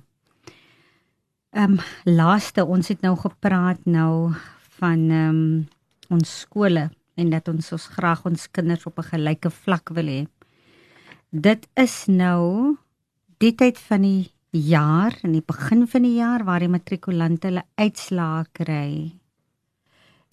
[1.50, 4.34] Ehm um, laaste ons het nou gepraat nou
[4.80, 5.68] van ehm um,
[6.10, 10.28] ons skole en dat ons ons graag ons kinders op 'n gelyke vlak wil hê.
[11.30, 12.78] Dit is nou
[13.38, 17.66] die tyd van die jaar, in die begin van die jaar waar die matrikulante hulle
[17.76, 19.14] uitslae kry.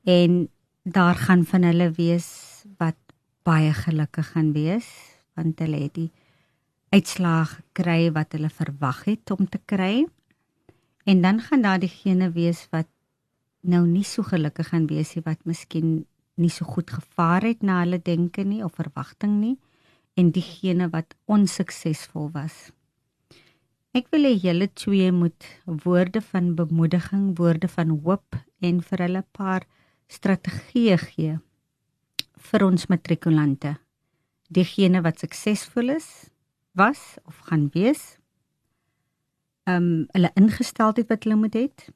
[0.04, 0.48] En
[0.84, 2.98] daar gaan van hulle wees wat
[3.44, 4.88] baie gelukkig gaan wees
[5.38, 6.10] want hulle het die
[6.92, 10.04] uitslae gekry wat hulle verwag het om te kry.
[11.08, 12.88] En dan gaan daar diegene wees wat
[13.60, 16.04] nou nie so gelukkig gaan wees nie wat miskien
[16.40, 19.56] nie so goed gevaar het na hulle denke nie of verwagting nie
[20.18, 22.70] en diegene wat onsuksesvol was.
[23.90, 25.46] Ek wil hê julle twee moet
[25.82, 29.64] woorde van bemoediging, woorde van hoop en vir hulle 'n paar
[30.06, 31.38] strategieë gee
[32.50, 33.72] vir ons matrikulante.
[34.46, 36.30] Diegene wat suksesvol is,
[36.72, 38.18] was of gaan wees.
[39.66, 41.90] Ehm um, hulle ingesteldheid wat hulle moet het.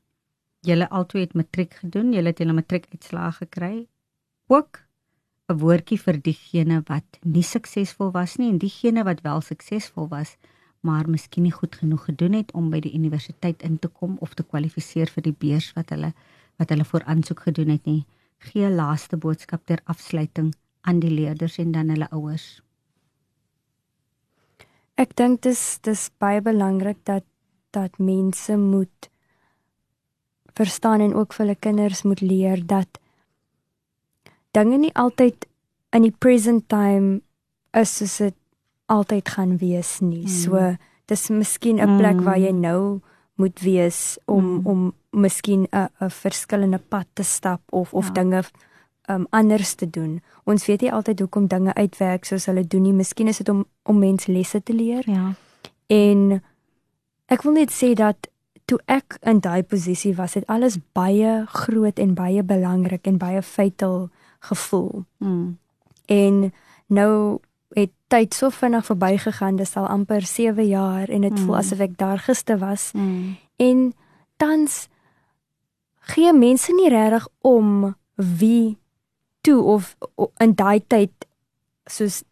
[0.67, 3.87] Julle albei het matriek gedoen, julle het julle matriekuitslae gekry.
[4.51, 4.83] Ook
[5.49, 10.37] 'n woordjie vir diegene wat nie suksesvol was nie en diegene wat wel suksesvol was,
[10.85, 14.35] maar miskien nie goed genoeg gedoen het om by die universiteit in te kom of
[14.35, 16.13] te kwalifiseer vir die beurs wat hulle
[16.61, 18.05] wat hulle voor aansoek gedoen het nie.
[18.39, 22.63] Gee 'n laaste boodskap ter afsluiting aan die leerders en dan hulle ouers.
[24.95, 27.25] Ek dink dis dis baie belangrik dat
[27.71, 29.11] dat mense moet
[30.55, 33.01] verstaan en ook vir hulle kinders moet leer dat
[34.51, 35.49] dinge nie altyd
[35.91, 37.21] in die present time
[37.73, 38.37] is soos dit
[38.95, 40.23] altyd gaan wees nie.
[40.25, 40.29] Mm.
[40.29, 40.77] So
[41.11, 42.25] dis miskien 'n plek Mm.
[42.25, 43.01] waar jy nou
[43.37, 44.67] moet wees om Mm.
[44.67, 48.13] om miskien 'n 'n verskillende pad te stap of of Ja.
[48.13, 48.43] dinge
[49.11, 50.23] um anders te doen.
[50.45, 52.93] Ons weet nie altyd hoekom dinge uitwerk soos hulle doen nie.
[52.93, 55.03] Miskien is dit om om mense lesse te leer.
[55.11, 55.35] Ja.
[55.87, 56.43] En
[57.27, 58.17] ek wil net sê dat
[58.65, 63.43] toe ek in daai posisie was, het alles baie groot en baie belangrik en baie
[63.43, 64.09] fatal
[64.41, 65.05] gevoel.
[65.19, 65.59] Mm.
[66.07, 66.53] En
[66.87, 67.39] nou
[67.75, 71.39] het tyd so vinnig verbygegaan, dis al amper 7 jaar en dit Mm.
[71.45, 72.91] voel asof ek daar gister was.
[72.95, 73.37] Mm.
[73.57, 73.93] En
[74.37, 74.89] tans
[76.13, 78.77] gee mense nie regtig om wie
[79.41, 81.11] toe of o- in daai tyd
[81.91, 82.23] soos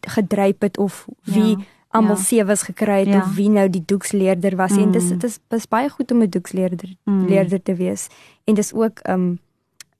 [0.00, 2.22] gedryp het of wie Ja, almal ja.
[2.22, 3.18] sewes gekry het Ja.
[3.22, 5.08] of wie nou die doeksleerder was en dis Mm.
[5.18, 7.26] dit is dis baie goed om 'n doeksleerder Mm.
[7.26, 8.08] leerder te wees
[8.44, 9.38] en dis ook um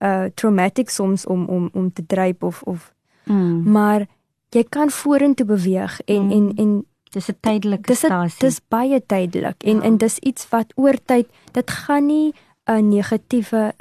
[0.03, 2.95] uh traumatic soms om om om te dryp of of
[3.25, 3.71] Mm.
[3.71, 4.07] maar
[4.55, 6.31] jy kan vorentoe beweeg en Mm.
[6.33, 8.39] en en Dis 'n tydelike dis 'n- stasie.
[8.41, 9.83] dis baie tydelik en Ja.
[9.83, 12.33] en dis iets wat oor tyd dit gaan nie
[12.67, 13.73] 'n negatiewe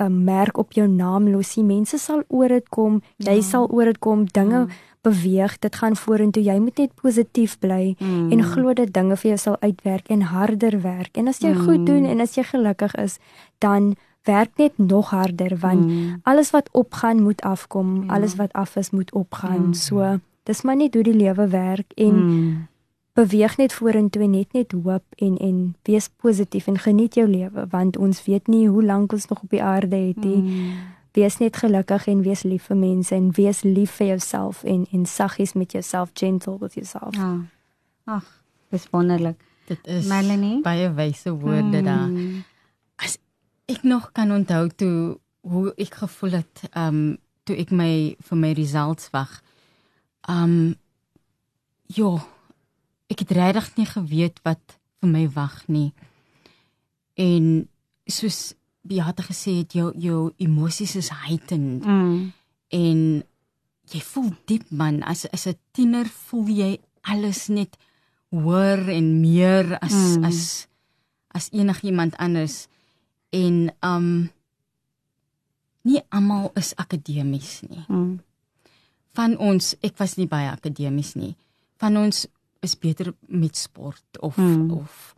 [0.00, 1.64] 'n merk op jou naam los nie.
[1.64, 3.40] Mense sal oor dit kom, jy Ja.
[3.42, 4.66] sal oor dit kom, dinge Ja.
[5.02, 6.42] beweeg, dit gaan vorentoe.
[6.42, 8.32] Jy moet net positief bly Mm.
[8.32, 11.16] en glo dat dinge vir jou sal uitwerk en harder werk.
[11.16, 11.64] En as jy Mm.
[11.64, 13.18] goed doen en as jy gelukkig is,
[13.58, 16.20] dan werk net nog harder want Mm.
[16.22, 18.14] alles wat opgaan moet afkom, Ja.
[18.14, 19.66] alles wat af is moet opgaan.
[19.66, 19.72] Ja.
[19.72, 22.66] So dis maar net hoe die lewe werk en Mm.
[23.12, 27.66] beweeg net vorentoe en net net hoop en en wees positief en geniet jou lewe
[27.70, 30.36] want ons weet nie hoe lank ons nog op die aarde het nie.
[30.36, 30.72] Mm.
[31.12, 35.06] Wees net gelukkig en wees lief vir mense en wees lief vir jouself en en
[35.06, 37.14] saggies met jouself, gentle with yourself.
[37.16, 37.36] Ja.
[38.04, 39.36] Ag, dis wonderlik.
[39.66, 40.60] Dit is Melanie?
[40.62, 42.06] baie wyse woorde daar.
[42.08, 42.36] Mm.
[42.36, 42.49] As
[43.70, 47.18] ek nog kan onthou toe hoe ek gevoel het, ehm um,
[47.48, 49.40] toe ek my vir my results wag.
[50.28, 50.74] Ehm um,
[51.90, 52.10] ja,
[53.10, 55.92] ek het regtig nie geweet wat vir my wag nie.
[57.14, 57.68] En
[58.06, 62.32] soos Beate gesê het, jou jou emosies is heightened Mm.
[62.68, 63.22] en
[63.90, 67.76] jy voel diep man as as 'n tiener voel jy alles net
[68.30, 70.24] hoor en meer as mm.
[70.24, 70.68] as
[71.28, 72.68] as enigiemand anders
[73.30, 74.30] en um
[75.82, 77.84] nie almal is akademies nie.
[77.88, 78.20] Mm.
[79.16, 81.34] Van ons, ek was nie baie akademies nie.
[81.80, 82.26] Van ons
[82.60, 84.70] is beter met sport of mm.
[84.76, 85.14] of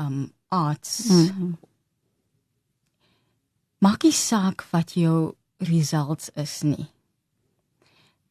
[0.00, 1.08] um arts.
[1.08, 1.56] Mm.
[3.82, 5.32] Maak nie saak wat jou
[5.64, 6.86] results is nie.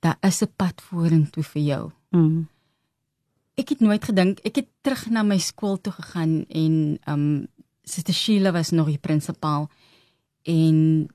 [0.02, 1.92] Daar is 'n pad vorentoe vir jou.
[2.10, 2.48] Mm.
[3.58, 7.48] Ek het nooit gedink ek het terug na my skool toe gegaan en um
[7.92, 9.68] Sister Sheila was nog die prinsipaal
[10.48, 11.10] en